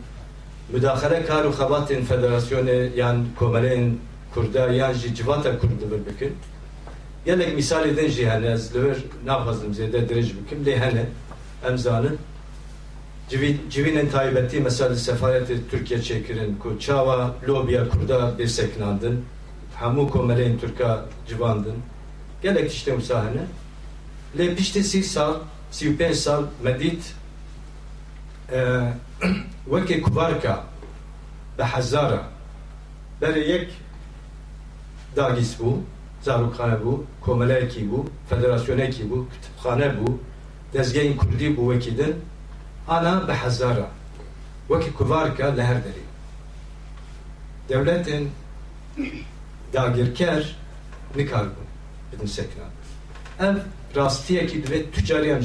[0.74, 3.97] müdahale kar û xebatên federasyonê yan komeleyên
[4.34, 6.34] Kurda yan jî civata Kurd li vir bikin.
[7.26, 11.06] Gelek misalê din jî hene ez li vir naxwazim zêde dirêj bikim lê hene
[11.68, 12.18] em zanin
[13.70, 19.16] civînên taybetî mesela li sefaretê Türkiye çêkirin ku çawa lobiya Kurda bêrseknandin
[19.80, 21.76] hemû komeleyên Türka civandin
[22.41, 23.24] gelek tiştê wisa
[24.38, 25.34] lê piştî sî sal
[25.72, 27.04] sî û pênc sal me dît
[29.72, 30.64] wekê kuvarka
[31.58, 32.24] bi hezara
[33.22, 33.68] berê yek
[35.16, 35.70] dagîs bû
[36.22, 40.08] zarokxane bû komeleyekî bû federasyonekî bû kütüphane bû
[40.74, 42.16] dezgehên Kurdî bû wekî din
[42.88, 43.90] ana bi hezara
[44.68, 46.06] wekî kuvarka li her derê
[47.70, 48.24] devletên
[49.74, 50.56] dagirker
[51.16, 51.68] nikar bûn
[52.12, 52.64] bidin sekna.
[53.40, 53.56] Ev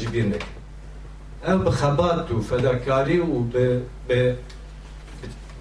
[0.01, 0.55] jî bîr nekin
[1.51, 3.67] ev bi xebat û fedakarî û bi
[4.09, 4.21] bi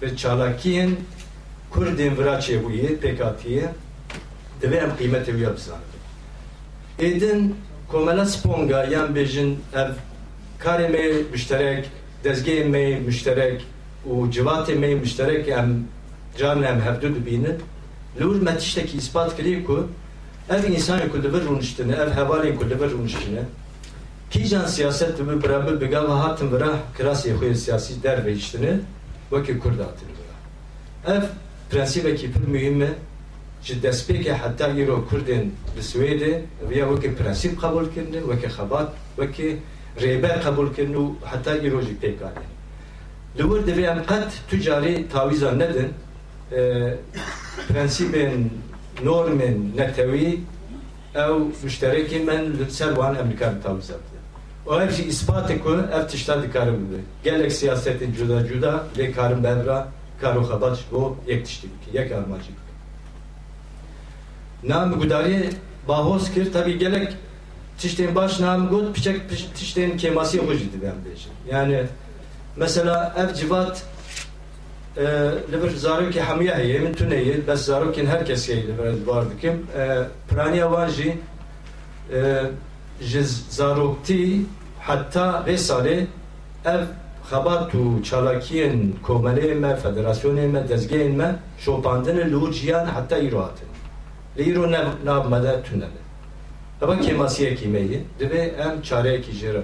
[0.00, 0.92] bi çalakiyên
[1.72, 3.66] Kurdên vira çêbûyê pêkatiye
[4.62, 5.90] divê em qîmetê wî bizanin
[7.06, 7.40] êdin
[7.90, 9.50] komela sponga yan bêjin
[9.82, 9.90] ev
[10.64, 11.84] karê me müşterek
[12.24, 13.58] dezgehê me müşterek
[14.10, 15.68] û civatê me müşterek em
[16.38, 17.56] can em hevdû dibînin
[18.18, 19.88] wir me tiştekî ispat kirî ku
[20.50, 23.42] ev însanê ku li vir rûniştine ev hevalên ku li vir rûniştine
[24.30, 28.72] kîjan siyaset bi biraber bigava hatin vira kirasê xwe siyasî derveyiştine
[29.30, 30.36] wekî Kurd hatin vira
[31.16, 31.22] ev
[31.70, 32.90] prensîbekî pir mühim e
[33.62, 35.44] ji destpêkê heta îro Kurdên
[35.76, 36.32] li Swêdê
[36.70, 39.58] viya wekî prensîb qebûl kirine wekî xebat wekî
[40.02, 42.44] rêber qebûl kirin û heta îro jî pêkane
[43.38, 44.94] li wir divê em qet tu carî
[45.58, 45.90] nedin
[47.68, 48.32] prensîbên
[49.76, 50.38] netewî
[51.14, 51.34] ew
[51.64, 54.24] müşterekên men li ser wan em dikarin tawîza bidin
[54.66, 59.44] û ev jî îspatê ku ev tişta dikarin bibe gelek siyasetên cuda cuda lê karin
[59.44, 59.88] bevra
[60.20, 62.74] kar û xebat ji bo yek tiştî bike yek armacî bike
[64.62, 65.50] nam gudarî
[65.88, 67.12] bahoz kir tabii gelek
[67.78, 69.16] tiştên baş nam got piçek
[70.36, 71.86] xwe jî dibe em bêjin yani
[72.56, 73.84] mesela ev civat
[74.96, 79.66] hemiya heye min tu neyê bes zarokên her kesê li vir ez bar dikim
[80.28, 81.16] piraniya wan jî
[83.00, 84.40] ji zaroktî
[84.80, 86.06] heta vê salê
[86.64, 86.82] ev
[87.30, 93.42] xebat û çalakiyên komeleyên me federasyonên me dezgehên me şopandine li û ciyan heta îro
[93.42, 93.68] hatin
[94.38, 94.70] li îro
[95.04, 95.42] nav me.
[95.42, 96.00] De tune be
[96.82, 99.62] eva kemasiyekî me ye divê em çareyekî jê re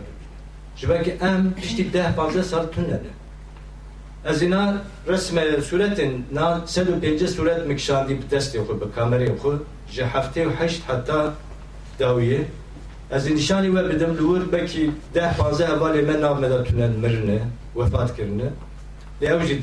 [1.93, 3.16] deh panzdeh sal tune ne
[4.27, 4.74] از اینا
[5.07, 6.01] رسم صورت
[6.33, 10.51] نه سد و پنج صورت مکشاندی بدستی دست خود به کامری خود جه هفته و
[10.51, 11.12] هشت حتی
[11.99, 12.47] داویه
[13.11, 17.41] از این نشانی و بدم لور بکی ده پانزه اوال من نامدا تونن مرنه
[17.77, 18.53] وفات کرنه
[19.20, 19.61] لی اوجی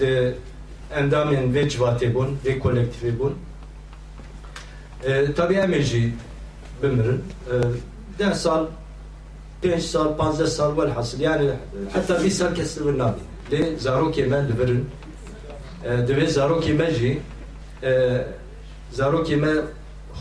[0.92, 3.36] اندامین و جواتی بون و کولکتیفی بون
[5.36, 6.14] تابی امیجی
[6.82, 7.20] بمرن
[8.18, 8.68] ده سال
[9.64, 11.50] پنج سال پانزه سال ول حاصل یعنی
[11.96, 14.28] حتی بی سال کسی و نامین welhasıl yani heta bîst sal kes li wir nabî
[14.28, 14.86] lê zarokê me li virin
[16.08, 17.20] divê zarokê me jî
[18.94, 19.54] zarokê me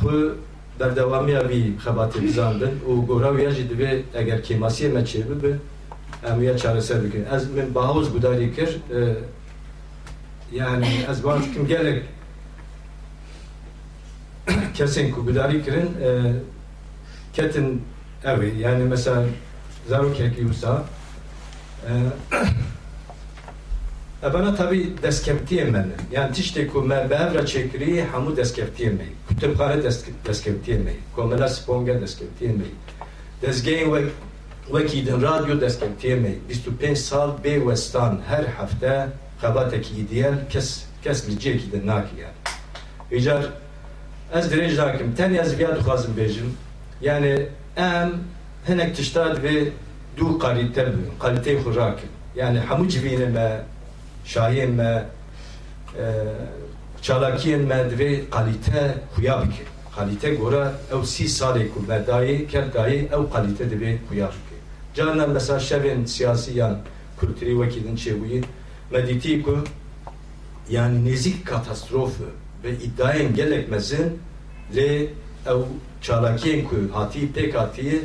[0.00, 0.34] xwe
[0.80, 5.56] berdewamiya vî xebatê bizandin û gora wiya jî divê eger kêmasiyê me çê bibe
[6.28, 8.80] em wiya çareser bikin ez min bahoz gudarî kir
[10.52, 12.02] yani ez wan dikim gelek
[14.76, 15.90] kesên ku gudarî kirin
[17.32, 17.82] ketin
[18.24, 19.24] evê yani mesela
[19.88, 20.84] zarokekî wisa
[24.22, 25.86] Bana tabi deskeptiye men.
[26.12, 29.04] Yani tişte ku me bevra çekiri hamu deskeptiye me.
[29.28, 29.82] Kütüphane
[30.26, 30.92] deskeptiye me.
[31.16, 32.64] Komela sponga deskeptiye me.
[33.42, 34.02] Dezgeyin ve
[34.74, 36.34] vekidin radyo deskeptiye me.
[36.48, 39.08] 25 sal be westan her hafta
[39.40, 43.20] xebateki diğer kes kes liceki de naki yani.
[43.20, 43.44] Icar
[44.34, 46.56] ez direj dakim ten yaz biya duxazım bejim.
[47.00, 47.46] Yani
[47.76, 48.12] em
[48.68, 49.68] hinek tiştad ve
[50.16, 50.88] du kalite
[51.20, 52.08] kalite xurakim.
[52.36, 53.60] Yani hamu civine me
[54.24, 55.04] şahin me
[57.02, 59.64] çalakiyên me divê qalîte xuya bike.
[59.96, 64.56] Qalîte gora ew sî salê ku me dayê ker dayê ew qalîte divê xuya bike.
[64.94, 66.78] Canan mesela şevên siyasî yan
[67.20, 68.44] kulturî wekî din çêbûyî
[68.92, 69.64] me dîtî ku
[70.70, 72.24] yani nezik katastrofu
[72.64, 74.18] ve iddiayên gelek mezin
[74.76, 75.06] lê
[75.46, 75.62] ew
[76.02, 77.98] çalakiyên ku hatî pêk hatiye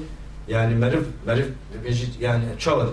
[0.47, 1.45] yani meriv meriv
[2.21, 2.87] yani çawa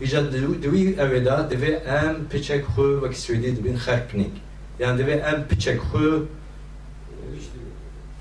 [0.00, 4.32] Ija divi evê da divê em piçek xwe wek Swêdî dibin xerk binik.
[4.78, 6.22] Yan divê em piçek xwe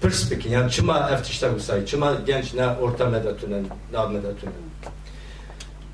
[0.02, 0.32] pirs.
[0.50, 4.54] Yani çima ev tiştek misay, çima genç ne orta medetunen, nav medetunen.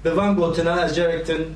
[0.05, 1.47] Bi van gotina ez cerektin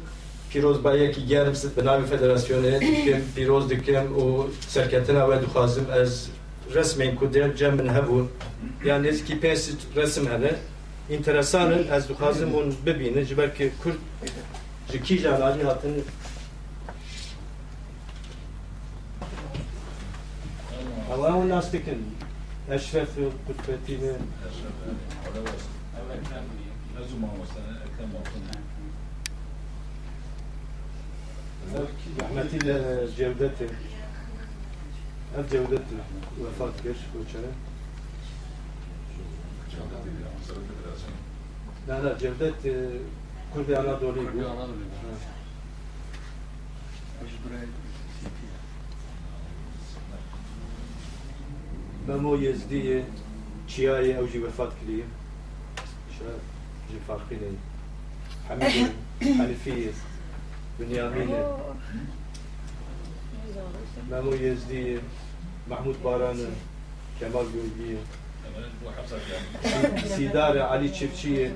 [0.49, 6.29] pîroz bayekî gerim sit bi navê federasyonê dikim, pîroz dikim û serketina we dixwazim ez
[6.75, 8.27] resmên ku cem min hebûn.
[8.85, 10.55] Yani nêzîkî pênc resim hene,
[11.09, 13.93] interesanın az duhazım onu bebine jiber ki kur
[14.91, 16.03] jiki jalali hatın
[21.13, 22.15] Allah onu nastikin.
[22.71, 23.09] Eşref
[23.47, 24.11] kutbetine
[32.21, 33.67] rahmetiyle cevdeti.
[35.37, 35.95] Ev cevdeti
[36.43, 37.51] vefat geç uçarı
[41.87, 42.89] Nana Cevdet e,
[43.53, 44.31] Kurdi Anadolu'yu.
[44.31, 44.85] Kurdi Anadolu'yu.
[52.07, 53.03] Memo Yezdi'yi,
[53.67, 55.03] Çiğa'yı evci vefat kiliyi.
[56.17, 57.47] Şöyle farkıyla.
[58.47, 58.87] Hamid,
[59.37, 59.91] Hanifi'yi,
[60.79, 61.35] Bünyamin'i.
[64.11, 64.99] Memo Yezdi'yi,
[65.69, 66.45] Mahmut Baran'ı,
[67.19, 67.97] Kemal Gölge'yi.
[70.15, 71.51] Sidare Ali Çiftçi'yi,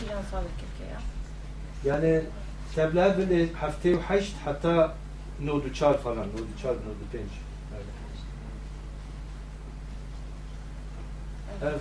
[0.00, 0.70] شلون صار لك
[1.84, 2.22] يعني
[2.76, 4.94] تبلغ حفتي وحشت حتى
[5.40, 7.32] نود تشار فلان نود تشار نود بينش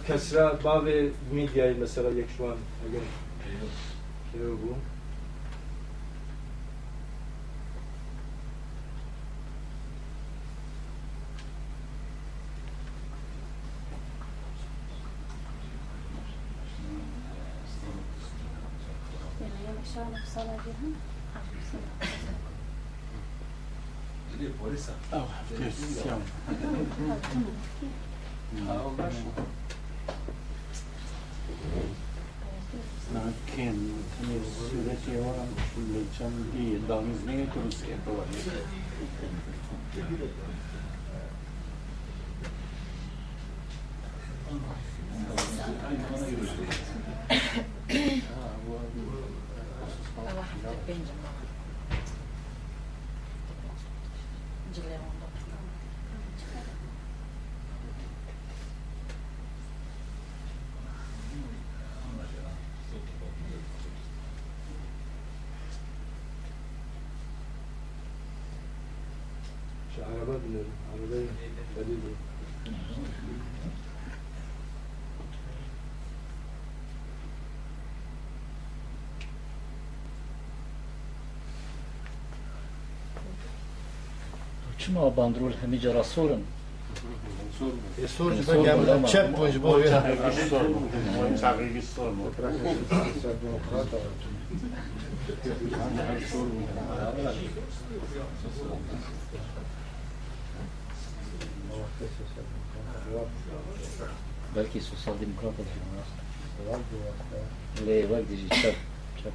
[0.07, 2.55] كسرة باب ميديا مثلا يكشوان
[2.85, 3.01] أجل
[4.33, 4.75] كيف هو
[19.93, 20.75] Charlotte Saladier.
[25.11, 25.27] Oh,
[25.59, 26.05] yes.
[26.05, 26.17] Yeah.
[33.13, 35.47] När Ken presenterade
[35.93, 38.63] liksom i Dagens Nyheter och se på vad det är.
[70.09, 71.29] عربين عربين
[71.75, 72.15] شديدين
[84.77, 86.41] چما باندرول همیجا را سورن؟
[88.03, 89.85] السور جبا كامل تشب وجبوه
[90.27, 90.75] السور
[104.55, 106.83] Belki sosyal demokrat olacağım.
[107.81, 108.53] Öyle var diyeceğiz.
[108.53, 108.73] Şey, çap,
[109.23, 109.33] çap.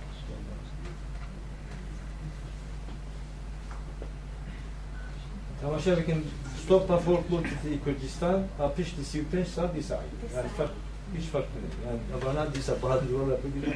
[5.60, 6.26] Tamaşavikin
[6.64, 9.94] stopta folklorkiti i Kürdistan, apış disi üpeş sa disa.
[10.36, 10.70] Yani fark,
[11.18, 11.66] hiç fark değil.
[11.86, 13.74] Yani tabana disa bazı rol yapabilir.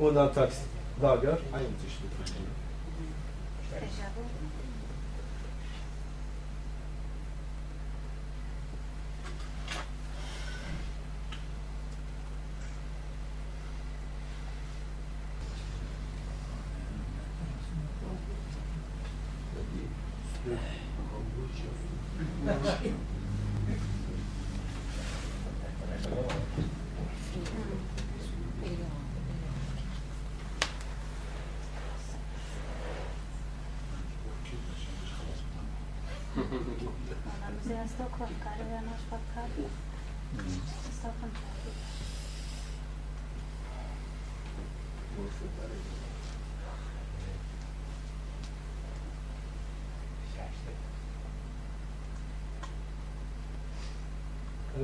[0.00, 0.60] Ondan taksi,
[1.02, 2.06] dagar, aynı çeşitli.
[2.18, 2.46] Teşekkür
[3.76, 4.35] ederim.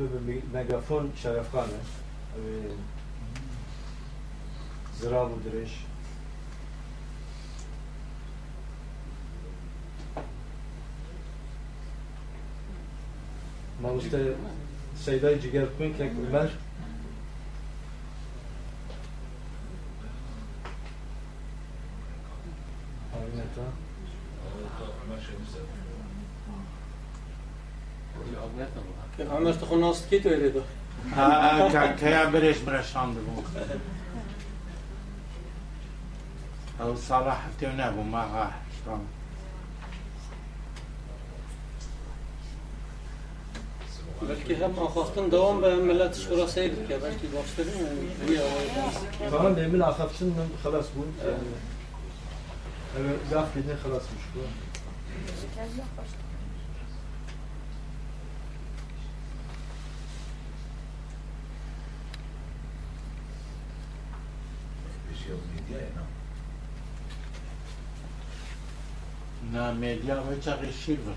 [0.06, 1.72] به مگافون شرفخانه.
[5.00, 5.84] زراب ما درش
[13.82, 14.00] ما
[14.96, 16.50] سیدای جگر کنید که بر
[29.30, 30.62] Annars då hon skit i det då.
[32.00, 33.42] Kan jag berätta med Shandebo?
[36.80, 38.52] أو صراحة تنابو ما راح
[44.28, 47.72] Belki hem Akhaft'ın devam ve millet şurasıydık ya belki başlarım
[48.34, 48.42] ya.
[49.30, 50.34] Tamam emin Akhaft'ın
[50.64, 51.06] خلاص bu.
[53.00, 54.02] Evet, gaf gidin خلاص
[54.34, 54.40] bu.
[69.52, 71.14] Na media, which are a.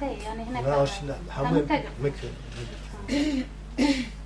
[0.00, 1.62] arşivatı yani hene Ne aşina hamı
[2.02, 2.28] mekre.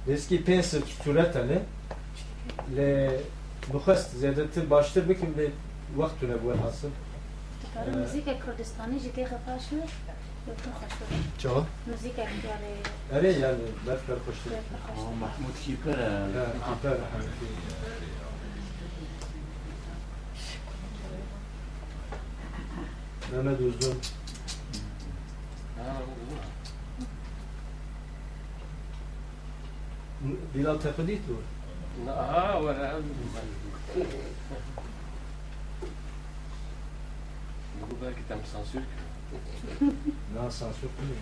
[0.08, 1.62] Eski pensir suretane
[2.76, 3.10] le
[3.72, 5.50] nukhast zedetir baştır bikim le
[5.96, 6.88] vaktune bu hasıl.
[7.96, 9.76] موزیک کردستانی جدی خفا شو
[10.48, 11.10] یکم خوش شد
[11.42, 11.62] Çava.
[11.90, 12.72] موزیک اختیاره
[13.16, 14.48] Ere yani berfer koştu.
[15.22, 16.16] محمود کیپر Ha,
[16.66, 17.48] kiper hangi.
[23.32, 23.94] Mehmet Uzun.
[30.55, 31.21] بلال تقليد
[32.05, 33.01] لا ها ولا
[38.01, 38.81] بالك انت مسانسور
[40.35, 41.15] لا سانسور كله.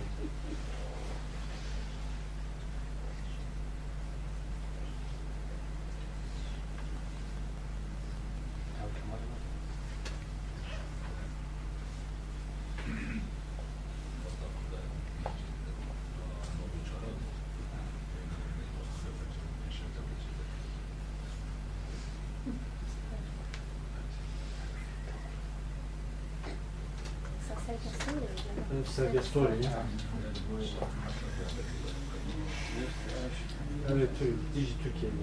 [28.80, 29.68] Observatory.
[33.90, 34.10] Evet,
[34.56, 35.16] Digi Türkiye'de.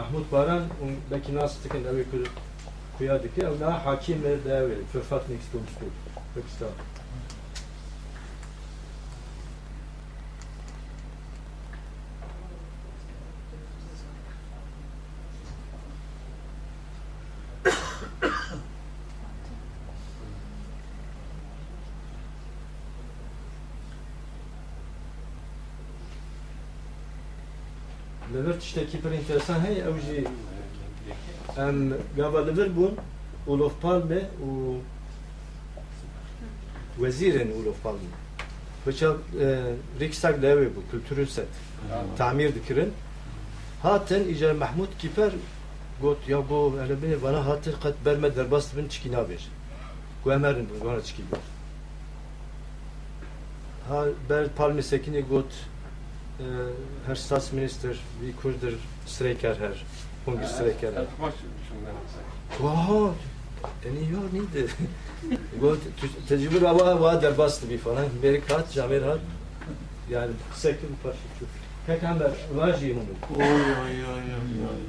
[0.00, 2.24] Mahmut Baran und nasıl tıkın evi kudu
[2.98, 5.86] kuyadaki evna hakim ve devi författningsdomstol
[6.34, 6.66] högsta.
[6.66, 6.99] Lever
[28.70, 30.24] tişteki bir enteresan hey evji
[31.58, 32.96] em gava lever bun
[33.46, 34.76] Olof Palme u
[37.02, 37.98] vezirin Olof Palme.
[38.86, 39.60] Bıçak e,
[40.00, 41.46] Riksdag levi bu kültürü set.
[42.18, 42.92] Tamir dikirin.
[43.82, 45.32] Haten ica Mahmud Kiper
[46.02, 49.48] got ya bu hele beni bana hatır kat berme derbast bin çikina bir.
[50.24, 51.38] Guemerin bu bana çiki bir.
[53.88, 54.48] Ha ber
[56.40, 56.70] Palme sekini got
[57.06, 58.74] e, her statsminister vi kurder
[59.06, 59.84] strejkar här.
[60.24, 61.06] Hunger strejkar här.
[62.58, 63.14] Wow,
[63.86, 64.70] en iyi var neydi?
[65.60, 68.06] Bu te- tecrübe ama var der bastı bir falan.
[68.22, 69.20] Beri kat, jamer hat.
[70.10, 71.46] Yani sekin parça şu.
[71.86, 73.02] Tek hamber vaji mu?
[73.38, 74.82] Oy oy oy oy oy.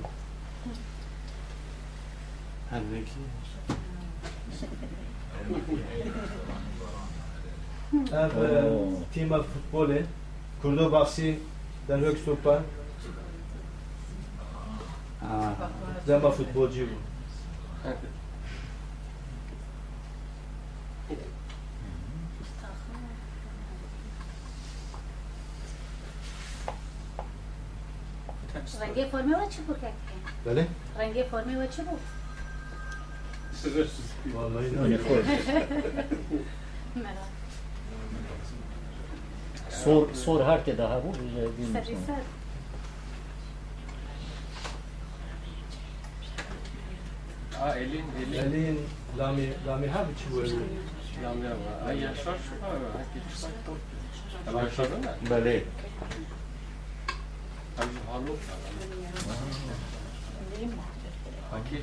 [2.70, 3.12] Herdeki.
[8.14, 8.64] Ev e,
[9.14, 9.94] tima futbolu.
[10.63, 11.39] Kurdo Baksi
[11.89, 12.63] den Högstopan.
[16.09, 16.97] Dema futbolcu bu.
[28.81, 29.87] رنگی فرمی و چی بود که
[30.47, 30.67] Böyle?
[30.99, 32.01] رنگی فرمی و چی بود
[34.35, 34.69] Vallahi
[37.05, 37.40] Merak.
[39.84, 41.16] Sor, sor harte da havur
[41.72, 42.24] Sărisar.
[47.78, 48.40] Elin, elin.
[48.40, 48.78] Elin,
[49.18, 50.48] lami, lami hav ci vuole.
[51.24, 51.58] Lami hav.
[51.88, 52.54] A, ia așa și
[52.98, 53.80] anche ci fai tot.
[54.48, 55.18] Am așa da?
[55.28, 55.66] Bele.
[57.80, 58.34] Am halu.
[61.54, 61.82] Anche.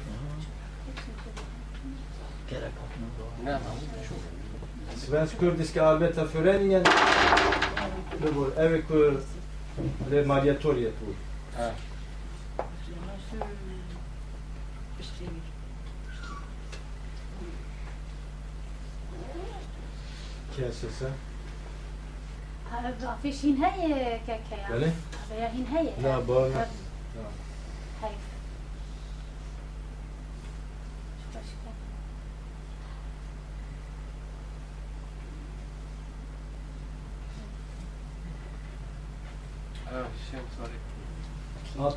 [2.49, 3.45] Gerek yok.
[3.45, 3.61] Ne?
[4.97, 6.83] Svensk kurdiska arbetarföreningen
[8.22, 8.98] bebor evi ku
[10.12, 11.12] le maljetoriet bu.
[11.60, 11.74] اه
[20.56, 21.10] Kesese.
[23.24, 24.92] فيش هين هي كاكا Bele?
[25.40, 26.68] يا هين هي لا بana.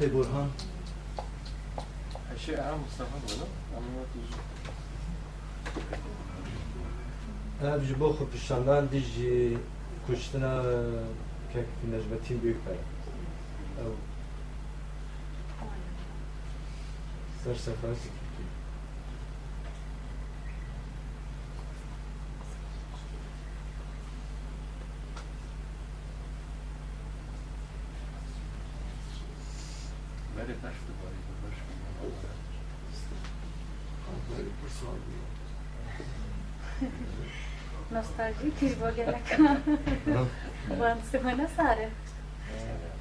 [0.02, 0.48] be Burhan.
[2.36, 3.48] Eşya şey, Mustafa bunu.
[3.78, 4.42] Anlat uzun.
[7.68, 9.58] Ev ji bo xupişandan di ji
[10.08, 10.64] kuştina
[11.54, 12.76] kek necmetin büyük bera.
[13.82, 13.94] Ev.
[17.44, 17.96] Ser sefer.
[38.58, 39.62] Tive boguei na cama.
[41.12, 41.82] Semana Sara.
[41.82, 41.92] É,
[42.56, 42.92] né?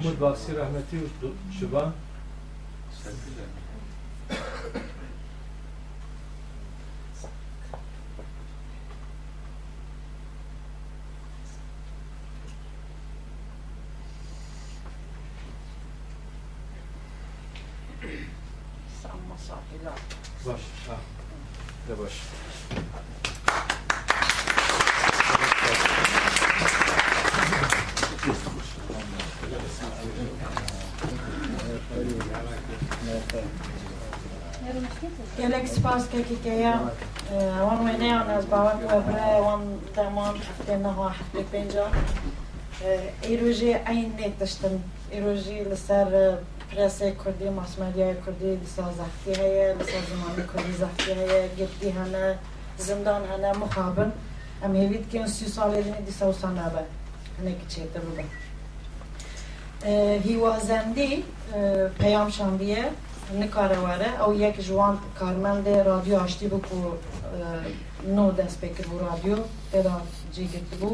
[0.00, 1.92] Mahmud Baksi rahmeti u şuba
[20.46, 20.60] baş.
[20.88, 20.96] Ha.
[21.88, 22.12] De baş.
[35.90, 36.80] Pascal Kikeya,
[37.66, 39.62] on mene on az bavak vebre, on
[39.94, 41.86] tamam haftena ha hafte penca.
[43.22, 44.82] Eroji ayn netiştim.
[45.12, 46.08] Eroji lisar
[46.70, 52.34] prese kurdi, masmeriye kurdi, lisa zahti heye, lisa zamanı kurdi zahti heye, gitti hana,
[52.78, 54.08] zindan hana, muhabir.
[54.64, 56.84] Em hevit ki sü salelini disa usana be.
[57.36, 58.24] Hane ki çeyte bu be.
[60.28, 61.22] Hivazemdi,
[61.98, 62.92] peyam şambiye,
[63.38, 66.98] nekare were ew yek ji wan karmendê radyo aştî bû ku
[68.16, 69.36] nû dest pê kir bû radyo
[69.72, 69.96] têra
[70.34, 70.90] cî girtibû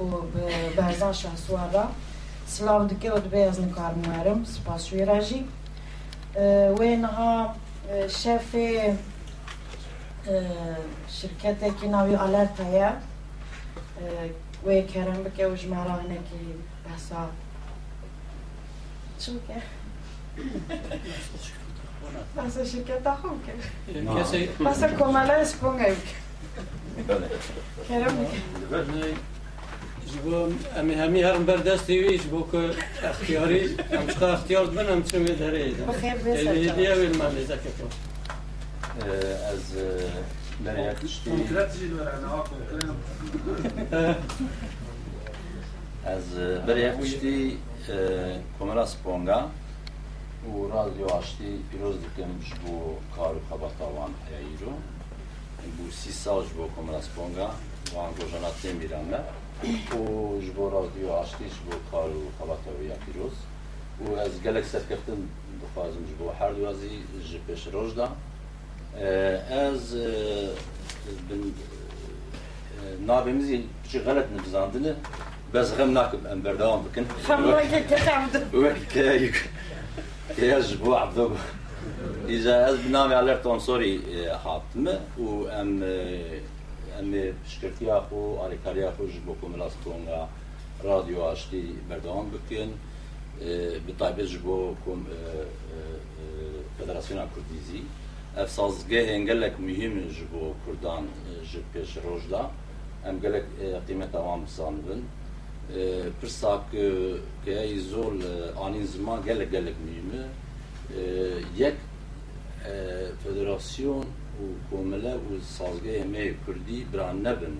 [0.00, 0.44] û bi
[0.76, 1.88] berzan şehsuwar ra
[2.46, 5.40] silav dike û dibê ez nikarim werim spas wê re jî
[6.78, 7.54] wê niha
[8.20, 8.94] şefê
[11.08, 12.92] şirketekî navî alerta ye
[14.66, 16.40] wê kerem bike û ji me re hinekî
[16.84, 17.26] behsa
[19.20, 19.58] çi bike
[22.36, 23.52] Mas a Chiqueta Ronca.
[24.64, 25.50] Passa com a Lés
[27.88, 28.16] Kerem
[30.14, 32.70] جبو امی همی هرم بردستی ویش بو که
[33.08, 37.86] اختیاری امشقا اختیار بنام چون میداره ایدن بخیر بیسر ایدیا ویل من لیزا کتو
[39.52, 39.64] از
[40.64, 41.30] برای اکشتی
[46.04, 46.34] از
[46.66, 47.58] برای اکشتی
[48.58, 48.82] کمرا
[50.46, 52.30] u radioashti piroz dikem
[52.62, 52.74] bu
[53.16, 54.72] karu xabatavan eiro
[55.78, 57.50] bu sisa ji bo komrasponga
[57.94, 59.20] van gojana temiran me
[59.98, 63.36] u ji bo radioashti ji bo karu xabataviya piroz
[64.04, 66.90] û ez gelek serkeftin dixwazim ji bo her du ezî
[67.28, 68.08] ji pêş roj da
[69.00, 70.08] ee, ez e,
[71.30, 74.92] bin e, navemizi ji gelet nibizandini
[75.54, 77.06] bez gem nakim em berdewam bikin.
[77.26, 78.22] Xemmayê te tam.
[78.52, 78.94] Wek
[80.36, 81.30] يجب عبدو
[82.28, 84.00] إذا أز بنامي على تنصري
[84.44, 85.82] حاطمة وأم
[86.98, 90.28] أم بشكرتيا خو أريكاريا خو جبو كو ملاستونغا
[90.84, 92.72] راديو عشتي بردوان بكين
[93.88, 95.04] بطيبة جبو كم
[96.78, 97.82] فدراسيونا كرديزي
[98.36, 101.08] اف سازگه انگلک مهم جبو کردان
[101.52, 102.50] جب پیش روش دا
[103.06, 103.44] ام گلک
[103.86, 105.02] قیمت دوام سانبن
[106.21, 106.71] پرساک
[107.45, 108.23] که ای زول
[108.55, 110.23] آنین زمان گلک گلک مهمه
[111.57, 111.73] یک
[113.23, 114.05] فدراسیون
[114.39, 117.55] و کومله و سازگه همه کردی بران نبن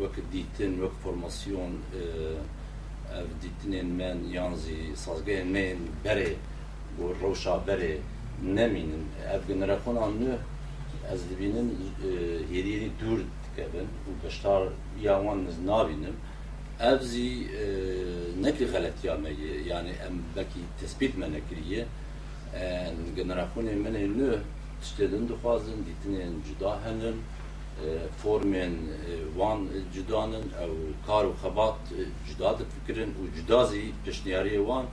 [0.00, 1.72] وەک دیتن وەک فۆرماسیۆن
[3.18, 6.32] ev dîtinên men yan zî sazgehên me yên berê
[7.00, 7.94] û rewşa berê
[8.56, 10.32] nemînin ev generasyona nû
[11.12, 11.68] ez dibînin
[12.52, 14.63] hêdîrî dûr dikevin û beşdar
[15.01, 16.15] ya wan ez nabînim
[16.79, 17.29] ev zî
[18.45, 21.85] nekî xeletiya me ye yani em belkî tespît me nekiriye
[23.17, 24.31] generasyonên me nû
[24.81, 27.17] tiştê din dixwazin dîtinên cuda henin
[28.23, 28.73] formên
[29.37, 29.59] wan
[29.93, 30.73] cudanin ew
[31.07, 31.77] kar û xebat
[32.27, 34.85] cuda difikirin û cuda zî piştniyariyê wan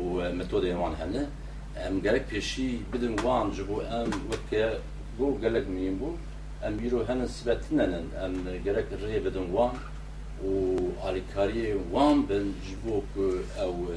[0.00, 0.02] û
[0.38, 1.24] metodên wan hene
[1.86, 4.64] em gerek pêşî bidin wan ji bo em weke
[5.18, 6.08] got gelek mîn bû
[6.66, 9.70] ام بیرو هن سبت ننن ام گرک ری بدن وان
[10.44, 10.50] و
[11.06, 13.88] آلیکاری وان بن جبو که او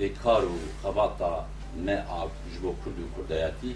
[0.00, 1.44] دکار و خباتا
[1.86, 3.74] ما آب جبو کرد و کردیاتی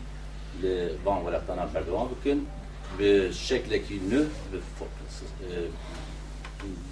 [0.62, 2.46] ل وان ولتانا بردوان بکن
[2.98, 4.58] به شکل کی نه به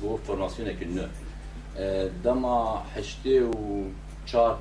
[0.00, 1.08] بو فرماسیون اکی نه
[2.24, 3.84] دما هشته و
[4.26, 4.58] چار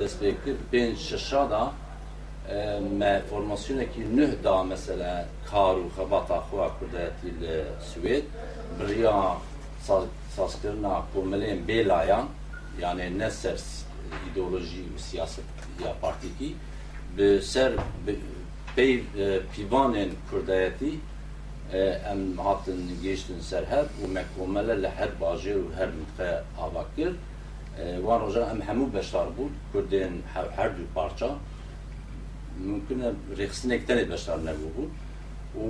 [0.00, 0.96] دست بکر بین
[2.98, 7.56] me formasyonekî nûh da mesela kar û xebata xwe kurdayetî li
[7.90, 8.24] Swêd
[8.78, 9.36] biriya
[10.36, 12.26] sazkirina komelên bêlayan
[12.80, 13.58] yani ne ser
[14.32, 15.44] ideolojî û siyaset
[15.84, 16.50] ya partîkî
[17.16, 17.72] bi ser
[18.76, 19.04] pey
[19.52, 20.92] pîvanên kurdayetî
[22.12, 27.12] em hatin gêştin ser hev û me komele li her bajêr her mintiqe ava kir
[28.06, 30.12] wan rojan em hemû beşdar bû kurdên
[30.56, 31.30] her du parça
[32.66, 34.84] mümkün e rêxinek tenê beşdar nebû bû
[35.62, 35.64] û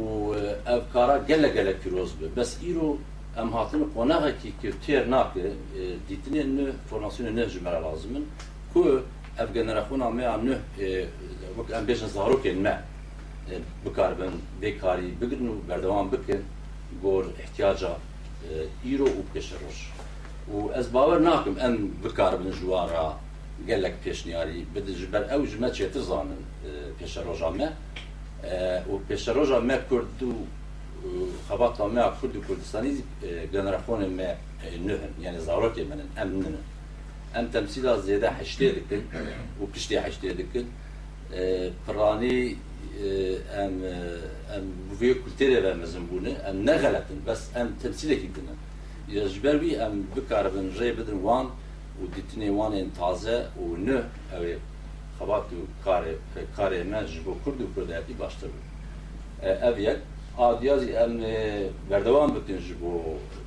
[0.66, 2.98] ev kara gelek gelek pîroz bi bes îro
[3.40, 5.46] em hatin qonexekî ki têr nake
[6.08, 8.24] dîtinên nû formasyonê nû ji me re lazimin
[8.72, 9.02] ku
[9.38, 10.54] ev generasyona me a nû
[11.56, 12.74] wek em bêjin zarokên me
[13.84, 16.40] bikarbin bêkarî bigirin û berdewam bikin
[17.02, 17.92] gor ihtiyaca
[18.92, 19.78] îro û pêşeroj
[20.54, 21.74] û ez bawer nakim em
[23.66, 26.42] gelek pêşniyarî bidin ji ber ew ji me çêtir zanin
[27.00, 27.68] pêşeroja me
[28.90, 30.30] û pêşeroja me kurd û
[31.48, 32.90] xebata me a kurd û kurdistanî
[33.52, 34.36] generasyonên me
[34.86, 36.64] nûhin yani zarokê min in em ninin
[37.34, 39.02] em temsîla zêde heştê dikin
[39.62, 40.66] û piştê heştê dikin
[43.62, 43.72] em
[44.56, 44.64] em
[45.00, 48.58] vê kultêrê ve mezin bûne em nexeletin bes em temsîlekî dinin
[49.28, 51.46] ji ber wî em bikaribin rê bidin wan
[52.00, 53.98] û dîtinê wanên taze û nû
[54.36, 54.56] ew ê
[55.18, 55.60] xebat û
[56.56, 58.64] karê me ji bo kurd û kurdayetî baştir bin
[59.68, 59.98] ev yek
[60.38, 61.12] adiyazî em
[61.90, 62.92] berdewam bikin ji bo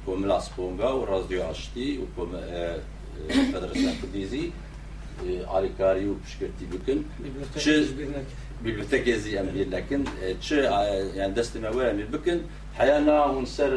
[0.06, 2.06] komila sponga û radyo aştî û
[3.54, 4.44] federasyon kurdîzî
[5.56, 7.00] alîkarî û piştgirtî bikin
[8.66, 10.02] bibliotekê zî em bir nekin
[10.42, 10.56] çi
[11.20, 12.44] yani destê me were em bikin
[12.78, 12.98] heya
[13.46, 13.72] ser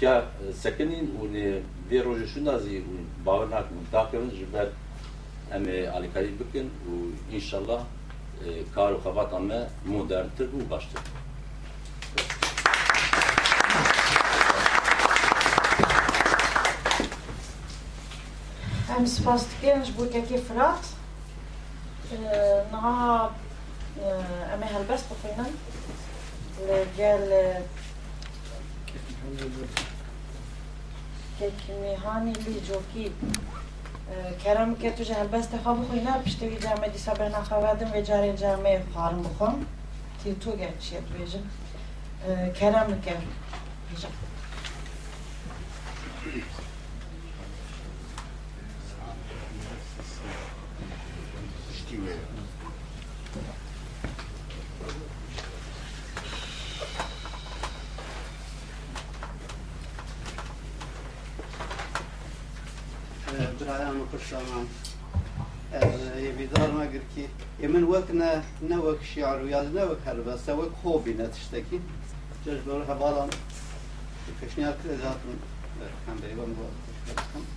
[0.00, 0.22] پیا
[0.54, 2.82] سکنین و نه به روز شنازی و
[3.24, 4.66] باور نکنم تا کنن جبر
[5.52, 6.92] امی علیکاری بکن و
[7.32, 7.80] انشالله
[8.74, 11.00] کار و خبات همه مدرن تر و باشتر
[18.98, 20.86] أمس فاست كان جبوكا كيف رات
[22.72, 23.30] نها
[24.54, 25.46] أما هلبس بخينا
[26.98, 27.62] قال
[29.38, 29.68] li gel
[31.38, 33.06] kekmîhanî lî cokî
[34.42, 38.02] kerem ke tu ji helbestê xwe bixwîne piştî wî came dîsa bêhna xwe vedin vê
[38.08, 39.54] carê camê xwarin bixwin
[40.20, 41.44] tî tu gel çiye dibêjin
[42.58, 42.88] kerem
[63.96, 64.66] مقصمان
[66.38, 67.28] بيدار ما قركي
[67.60, 71.80] يمن وكنا نوك شعر ويازنا وك هربسة وك خوبي نتشتكي
[72.46, 73.30] ججبر هبالان
[74.42, 75.36] كشنيا كل ذاتن
[76.06, 76.56] كان بري وان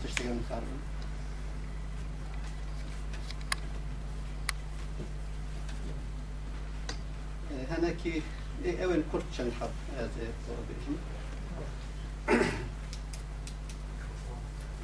[0.03, 0.79] تشتكي من خاربن
[7.71, 8.21] هنا كي
[8.83, 10.09] اول كرتش الحب هذا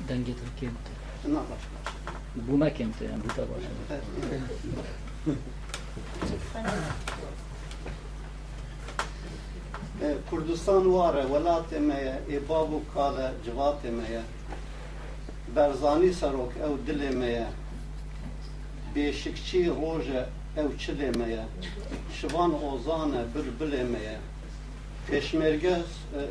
[0.09, 2.15] دنجة الكيمتر hattına başlar.
[2.35, 3.99] Buna kente yani bu da başlar.
[10.29, 14.21] Kurdistan vare velatemeye, ebabu kale civatemeye,
[15.55, 17.47] berzani serok ev dilemeye,
[18.95, 20.25] beşikçi roje
[20.57, 21.45] ev çilemeye,
[22.21, 24.17] şivan ozane bülbülemeye,
[25.11, 26.21] peşmerge, e,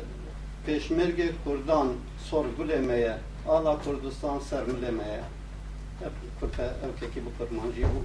[0.65, 1.87] peşmerge kurdan
[2.29, 3.17] sorgulemeye,
[3.47, 5.23] آلا کردستان سر ملمه
[6.41, 8.01] کرده أو که کی بکرد منجی بو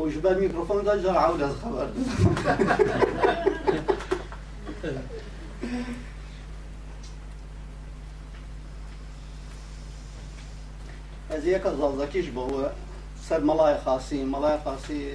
[0.00, 1.86] و جبه میکروفون دا جر عود از خبر
[11.30, 12.64] از یک از آزاکیش با أو
[13.28, 15.08] سر ملای خاصی ملای خاصی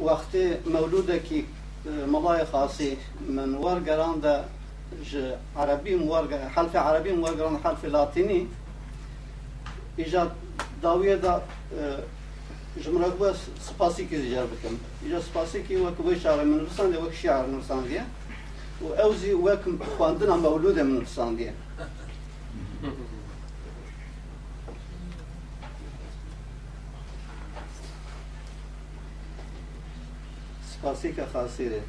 [0.00, 1.44] وقتی مولوده که
[1.86, 2.96] ملاي خاصي
[3.28, 4.34] من وەرگەراندا
[5.56, 8.48] عربیم وەرگە حلفی عربیم وەرگەران حلفی لاتینی
[10.12, 10.30] دا آه،
[10.82, 11.34] داویەدا
[12.82, 13.30] ژمرە بووە
[13.68, 18.04] سپاسێکی دیجار بکەم ئیجا سپاسێکی وەک بۆی شعر من نووسان شعر شیعر نووساندیە
[18.84, 19.62] و ئەوزی وەک
[19.94, 21.52] خواندنە مەولودە من نووساندیە
[30.86, 31.80] سپاسی که خاصیره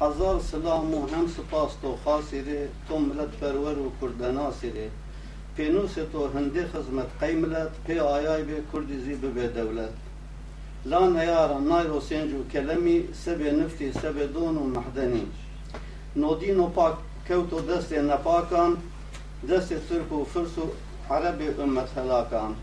[0.00, 4.90] هزار سلام و هم سپاس تو خاصیره تو ملت پرور و کردناسیره
[5.56, 9.90] پینوس تو هنده خدمت قیملت پی آیای به کردی زی به دولت.
[10.84, 15.26] لا نیارا نایرو سنجو کلمی سب نفتی سب دون و محدنی
[16.16, 16.94] نودین و پاک
[17.28, 18.76] کوتو دست نپاکان
[19.50, 20.70] دست ترک و فرس و
[21.14, 22.54] عرب امت هلاکان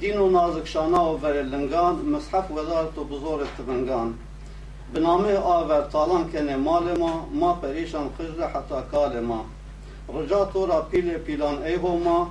[0.00, 4.14] دین و نازک شانا و ورلنگان مصحف وزارت و بزرگ تبنگان.
[4.94, 9.44] بنامه آور تالان کنه مال ما ما پریشان خجل حتی کال ما.
[10.14, 12.28] رجا تو را پیل پیلان ایهو ما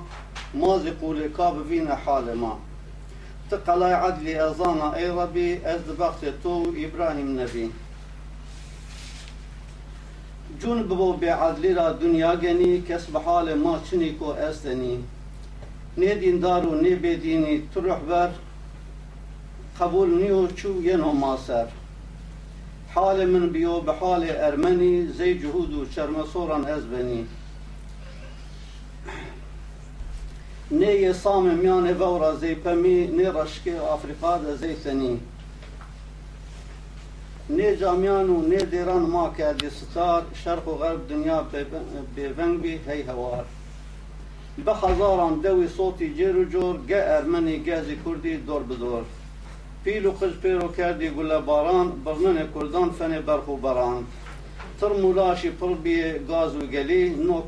[0.54, 2.58] ما زقول کاب وین حال ما.
[3.50, 7.70] تقلای عدلی ازانا ای ربی از بخت تو ابراهیم نبی.
[10.60, 15.04] جون ببو به عدلی را دنیا گنی کس به حال ما چنی کو استنی
[15.98, 18.30] نه دیندار و نه بدینی تو رهبر
[19.80, 21.66] قبول نیو چو ینو ماسر
[22.94, 27.26] حال من بیو به حال ارمنی زی جهود و چرمسوران از بنی
[30.70, 35.20] نه یه سام میان وورا زی پمی نه رشک آفریقا ده زی تنی
[37.50, 41.46] نه جامیان و نه دیران ما کردی ستار شرق و غرب دنیا
[42.16, 43.44] بیونگ بی هی هوار
[44.56, 49.04] به هزاران دوی صوتی جیر و جور گه ارمنی گازی کردی دور بدور.
[49.84, 54.06] پیل و قش پیرو کردی گل باران برنن کردان فن برخ و بران.
[54.80, 57.42] تر مولاشی پر بی گاز و گلی نو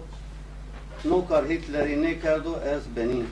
[1.05, 3.25] نو کار هیتلری نه کردو از بنی.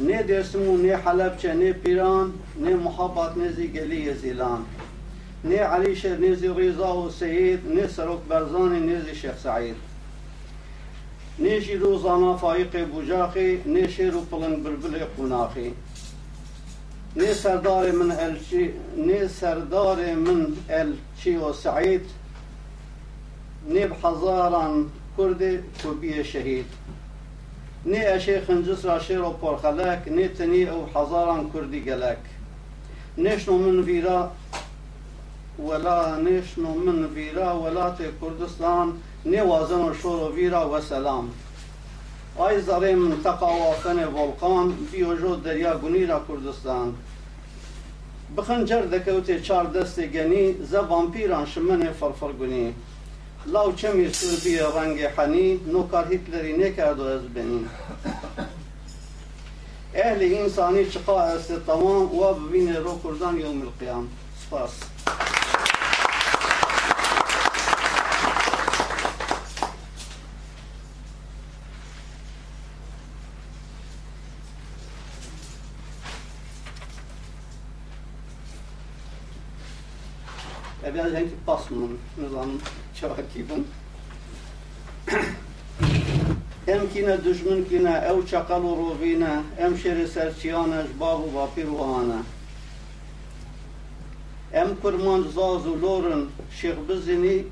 [0.00, 4.64] نه درسمو نه حلبچه نه پیران نه محبت نه زی گلی زیلان
[5.44, 9.74] ني علي شيخ نيزي رضا وسيد ني سروك برزاني نيزي شيخ سعيد
[11.40, 15.72] نيشي رو زانا فايق بوجاخي نيشي رو بلن بربل قناخي
[17.16, 22.02] ني سردار من الشي ني سردار من الشي وسعيد
[23.68, 26.66] ني بحزارا كردي كوبية شهيد
[27.86, 32.22] ني اشي خنجس راشير و برخلاك ني تني أو حزارا كردي قلاك
[33.18, 34.32] نشنو من فيرا
[35.64, 38.92] ولا نشنو من فيرا ولات كردستان
[39.26, 41.30] نوازن شور ویرا و سلام.
[42.36, 46.94] آی زاره منطقه وافن ولقان بیوجو دریا گنیرا کردستان.
[48.36, 52.74] بخنجر دکوت چار دست گنی زبان پیران شمن فرفر گنی
[53.46, 57.66] لاو چمی سربی رنگ حنی نوکار هیتلری نکرد و از بنی.
[59.94, 64.08] اهل انسانی چقا است تمام و ببین رو کردان یوم القیام
[64.46, 64.89] سپاس.
[80.90, 81.88] Evvel ręki pasmą
[82.18, 82.50] nazywam
[82.94, 83.64] çakikim.
[86.66, 92.22] Emkine düşmünkine ev çakalı rovine emşeri serçiyane jbavu vapir vahane.
[94.52, 96.30] Em kurman zazu lorun
[96.60, 97.44] şehbizini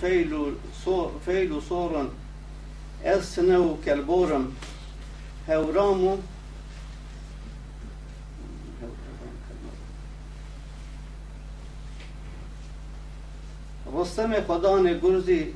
[0.00, 0.54] feylu
[0.84, 2.10] so feylu sorun
[3.04, 4.54] es sinevu kelborum
[5.46, 6.16] hevramu
[13.96, 15.54] رستم خدان گرزی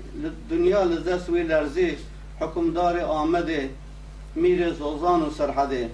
[0.51, 1.97] دنیا لذت وی لرزی
[2.41, 3.71] حکمدار آمده
[4.35, 5.91] میر زوزان و سرحده.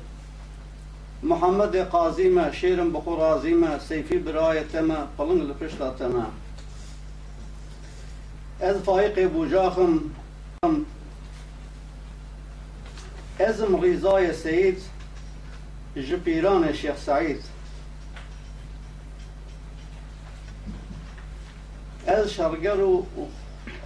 [1.23, 6.27] محمد قازیمه شیرم بخور عظیمه سیفی برای تمه پلنگ لپشتا تمه.
[8.61, 10.01] از فایق بوجاخم
[13.39, 14.83] ازم غیزای سید
[15.97, 17.56] جپیران شیخ سعید.
[22.08, 23.06] از شرگر و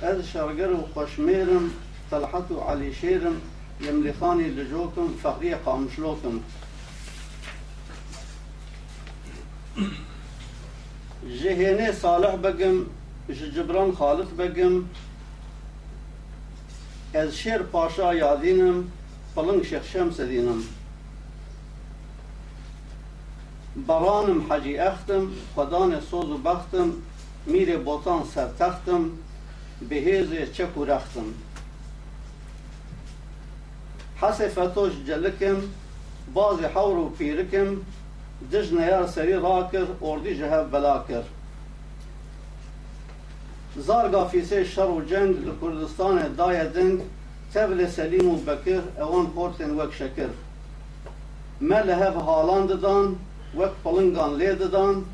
[0.02, 1.72] از شرگر و خوشمیرم
[2.12, 3.42] طلحت و علی شیرم
[3.82, 6.40] يملخاني لجوكم فقرية قامشلوكم
[11.42, 12.86] جهيني صالح بقم
[13.56, 14.86] جبران خالق بقم
[17.14, 18.92] از شیر پاشا یادینم
[19.36, 20.64] پلنگ شیخ شمس دینم
[23.88, 26.40] برانم حجی اختم خدان سوز
[27.47, 29.11] و بختم میر بوتان سرتختم
[29.89, 31.25] بهیز چک و رختم.
[34.21, 35.57] حس فتوش جلکم
[36.35, 37.77] باز حور و پیرکم
[38.53, 41.23] دج نیار سری راکر اردی جهب بلاکر
[43.77, 47.01] زارگا فیسه شر و جنگ لکردستان دای دنگ
[47.55, 50.29] تبل سلیم و بکر اوان پورتن وک شکر.
[51.61, 53.17] ما لهب هالان ددان
[53.59, 55.05] وک پلنگان لی ددان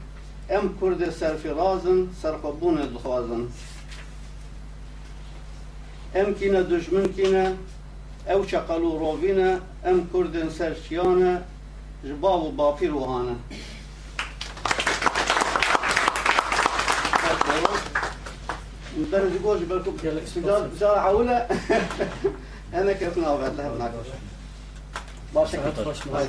[0.51, 3.51] em kurdê serfirazin serxwebûnê dixwazin
[6.15, 7.47] em kîne dujmin kîne
[8.35, 9.53] ew çeqel û rovîn e
[9.91, 11.35] em kurdên serçiyan e
[12.07, 13.37] ji bav û bapîr wihan e
[19.01, 19.97] مدرج يقول جبالكم
[20.81, 21.39] جار عولة
[22.75, 24.09] أنا كيف نعمل لها بنعكس
[25.35, 25.57] باش
[26.13, 26.29] باش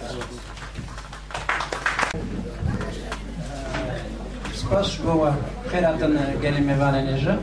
[4.68, 5.32] بوا
[5.72, 6.14] خیراتن
[6.44, 7.36] گلی میوان نجا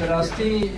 [0.00, 0.70] براستی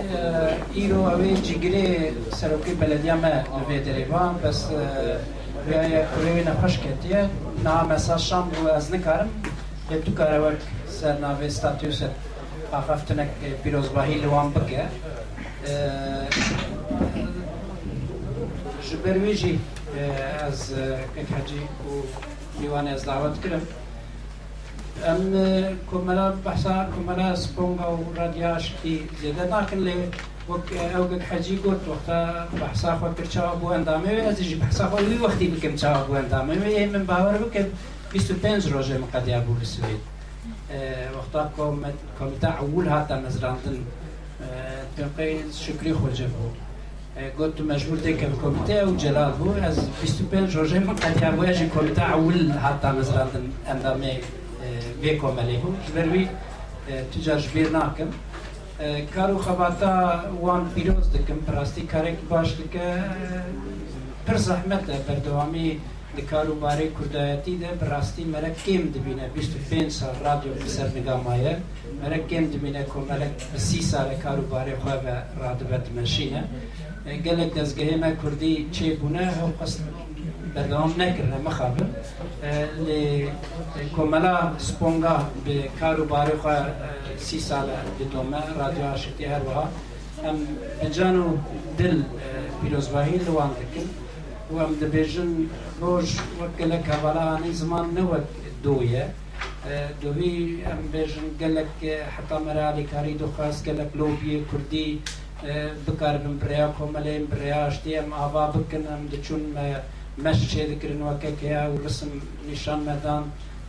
[0.73, 1.85] ایرو اوی جگری
[2.31, 3.27] سروکی بلدیا ما
[3.59, 4.65] لوی دریوان بس
[5.67, 7.29] ویا کوری نخوش کتیه
[7.63, 9.29] نا مساج شام بو از نکارم
[9.91, 12.01] یه تو کار وقت سر ناوی استاتیوس
[12.71, 13.29] آخفتنک
[13.63, 14.83] پیروزباهی لوان بکه
[18.89, 19.59] جبرویجی
[20.47, 20.71] از
[21.15, 21.91] ککهجی و
[22.61, 23.67] میوانێز داوت کرد
[25.05, 25.21] ئەم
[25.89, 29.95] کۆمەلا بەسا کۆمەلا سپونگا و رادیاش کی زێدە ناکن لێ
[30.49, 32.19] وەک ئەوگەک حەجی گوت وەختا
[32.61, 35.75] بەحسا خۆ کرچاوە از ئەندامەوێ ئەزیش بەحسا خۆ وی بکم بکەم
[36.07, 37.67] بو اندامه ئەندامەوێ ئێ من باور باوەڕ بکەم
[38.13, 40.03] 25 روزه مقەدیا بوو بسوێت
[41.15, 41.41] وقتا
[42.17, 43.77] کۆمیتا اول هاتە مەزراندن
[44.97, 45.33] تقەی
[45.63, 46.68] شکری خۆجە بوو
[47.37, 52.91] كنت مشغول ذاك بالكوميتا وجلال بو از بيستوبيل جورجي من قد واجي كوميتا عول حتى
[52.91, 53.27] مثلا
[53.71, 54.13] اندامي
[55.01, 56.27] بيكم عليهم جبروي
[57.13, 58.09] تجار جبير ناكم
[59.15, 63.03] کارو خباتا وان پیروز دکم پراستی کارک باش دکه
[64.27, 65.79] پر زحمت ده پر دوامی
[66.17, 69.27] دکارو باری ده پراستی مرک کم دبینه.
[69.35, 71.57] 25 سال رادیو بسر نگامایه
[72.53, 75.91] دبینه که مرک سال کارو باری خواب به رادبت
[77.25, 79.79] گەلێک دەستگەهێمە کوردی چێبوونە هەو قست
[80.53, 81.89] بەردەوام نەکردە مەخابن.
[82.47, 83.01] آه، لێ
[83.95, 84.35] کۆمەلا
[84.67, 86.67] سپۆنگا بێ کار و بارێخوا آه،
[87.25, 89.65] سی ساڵە دتۆمە رادیۆعاشتی هەروەها.
[90.23, 90.37] ئەم
[90.81, 91.27] ئەنجان و
[91.79, 93.91] دل آه، پیرۆزباهی لەوان دەکرد.
[94.53, 95.31] و ئەم دەبێژن
[95.81, 96.09] ڕۆژ
[96.39, 98.27] وەک گەلە کابراانی زمان نەوەک
[98.63, 99.05] دۆیە.
[100.01, 100.37] دوی
[100.67, 101.73] ئەم بێژن گەلک
[102.15, 104.89] حتا مەرالی کاری دۆخواست گەلک لۆبیە کوردی
[105.85, 109.43] بکاربن بریا کۆمەلەیم بریا شتیم ئاوا بکن ئەم دەچون
[110.23, 112.11] مەش شێ دەکردنەوەکەکەیا و ڕسم
[112.49, 113.23] نیشان مەدان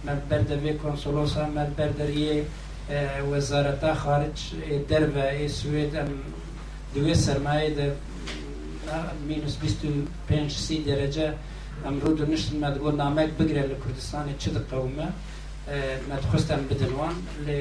[0.07, 2.37] مەبەر دەبێ کۆنسۆلۆسا مەبەر دەریە
[3.31, 4.39] وەزارەتا خارج
[4.91, 6.11] دەربە ئێ سوێت ئەم
[6.95, 7.87] دوێ سەرمایە دە
[9.29, 11.29] مینوس 25 سی دەرەجە.
[11.85, 15.09] ئەمڕۆ دونشتن مەدگۆ نامەک بگرێت لە کوردستانی چ دقەومە
[16.11, 17.17] مەدخستان بدنوان
[17.47, 17.61] لێ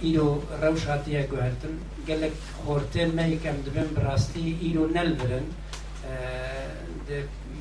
[0.00, 1.74] ایرو روش هاتیه گوهرتن.
[2.08, 2.32] گلک
[2.64, 5.46] خورتین مهیکم دبن براستی ایرو نل برن.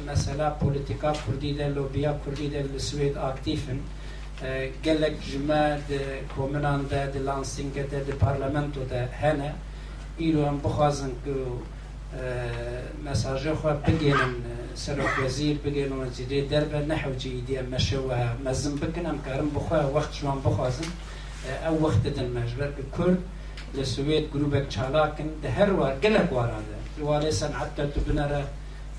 [0.07, 3.79] مثلا پولیتیکا کردی ده لوبیا کردی ده لسوید اکتیفن.
[4.85, 9.53] گلک جمع ده کومنان ده ده لانسینگ ده ده پارلمنتو ده هنه.
[10.17, 11.35] ایرو هم بخوازن که
[13.05, 14.33] مساجه خو بگینن
[14.75, 18.11] سرک وزیر بگینن وزیری درب نحو جیدی مشه و
[18.45, 20.85] مزم بکنم کارم بخوا وقت شوان بخوازن.
[21.49, 23.15] أو وقت المجرد كل
[23.75, 27.69] لسويت جروبك شالاكن دهر وار قلق وارانه الوالي صنعت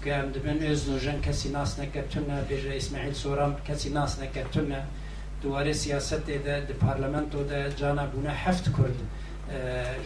[0.05, 4.85] که ام دبن از نوجن کسی ناس نكتنا بيجا اسماعيل سورام کسی ناس نكتنا
[5.43, 8.97] دواره سیاست ده ده پارلمنتو ده جانا بونه هفت کرد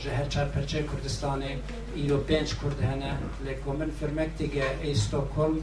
[0.05, 1.57] جهر چار پرچه کردستانه
[1.95, 3.13] ایرو پنج کرد هنه
[3.47, 5.59] لکومن فرمکتی فرمک دیگه ای ستوکولم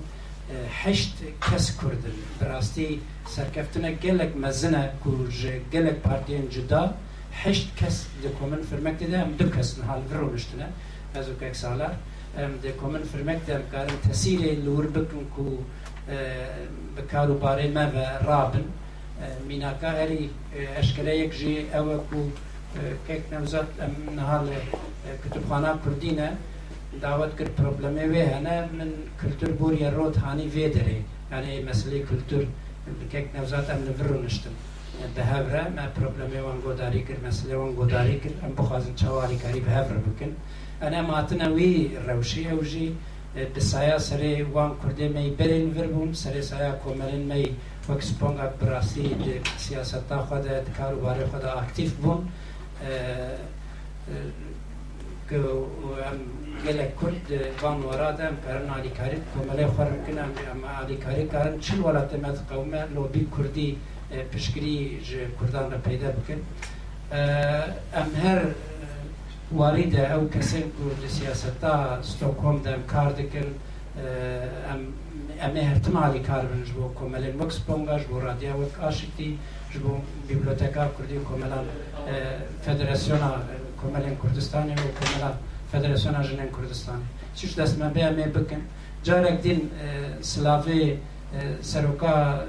[0.83, 2.99] هشت کس کردن براستی
[3.35, 6.93] سرکفتنه گلک مزنه کورج گلک پارتین جدا
[7.43, 10.67] هشت کس دکومن فرمک دیده هم دو کس نحال ورو نشتنه.
[11.15, 11.89] از أو که سالا
[12.63, 15.45] دکومن فرمک دیده هم کارن تسیل لور بکن کو
[16.97, 17.97] بکارو باره ما و
[18.27, 18.63] رابن.
[19.47, 20.29] میناکا هری
[20.77, 22.21] اشکاله یک جی أو کو
[23.07, 23.67] کک نوزد
[24.17, 24.49] نحال
[25.23, 26.29] کتبخانه کردینه.
[27.01, 28.89] دعوت کرد پروبلمی وی هنه من
[29.21, 30.69] کلتور بوری رود هانی وی
[31.31, 32.45] یعنی مسئله کلتور.
[33.03, 34.53] erkek Nevzat هم vurulmuştum.
[35.15, 39.59] به هفره ما پروبلم وان گوداری کرد مسئله وان گوداری کرد ام بخوازن چواری کاری
[39.59, 40.31] به هفره بکن
[40.81, 42.97] انا ماتنا وی روشی اوجی
[43.33, 47.45] به دسایا سری وان کرده می برین وربون سری سایا کومرین می
[47.89, 49.15] وکس پونگا براسی
[49.57, 50.45] سیاست تا خود
[50.77, 52.27] کارو باره خود اکتیف بون
[55.29, 55.37] که
[56.65, 57.27] گەلە کورد
[57.61, 63.69] وان وەرادەم کارن علیکاری کۆمەلای خۆرم کنم ئەمە علیکاری کارن چل وڵاتەمەت قەومە لۆبی kurdi
[64.31, 64.77] پشگیری
[65.07, 66.39] ji kurdan da peyda bikin
[67.99, 68.39] em her
[69.59, 71.73] warî de ew kesên ku li siyaseta
[72.03, 73.47] Stockholm de em kar dikin
[75.45, 78.73] em ê hertim alî kar bin ji bo komelên wek sponga ji bo radya wek
[78.87, 79.29] aşiktî
[79.71, 79.91] ji bo
[80.29, 81.65] biblioteka kurdi komelan
[82.65, 83.31] Federasyona
[83.81, 85.35] Komelên Kurdistanê û komelan
[85.71, 86.99] Federasyona Jenen Kurdistan.
[87.35, 88.63] Siç destme BM e bikin.
[89.03, 90.97] Carek din e, Slavi e,
[91.61, 92.45] Seroka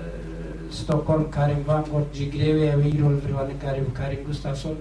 [0.70, 4.76] Stockholm Karim Van Gort Cigrevi ve Irol Vrivani Karim Karim Gustafsson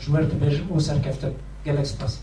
[0.00, 1.32] Jwert Bejim o serkefte
[1.64, 2.18] gelek spas.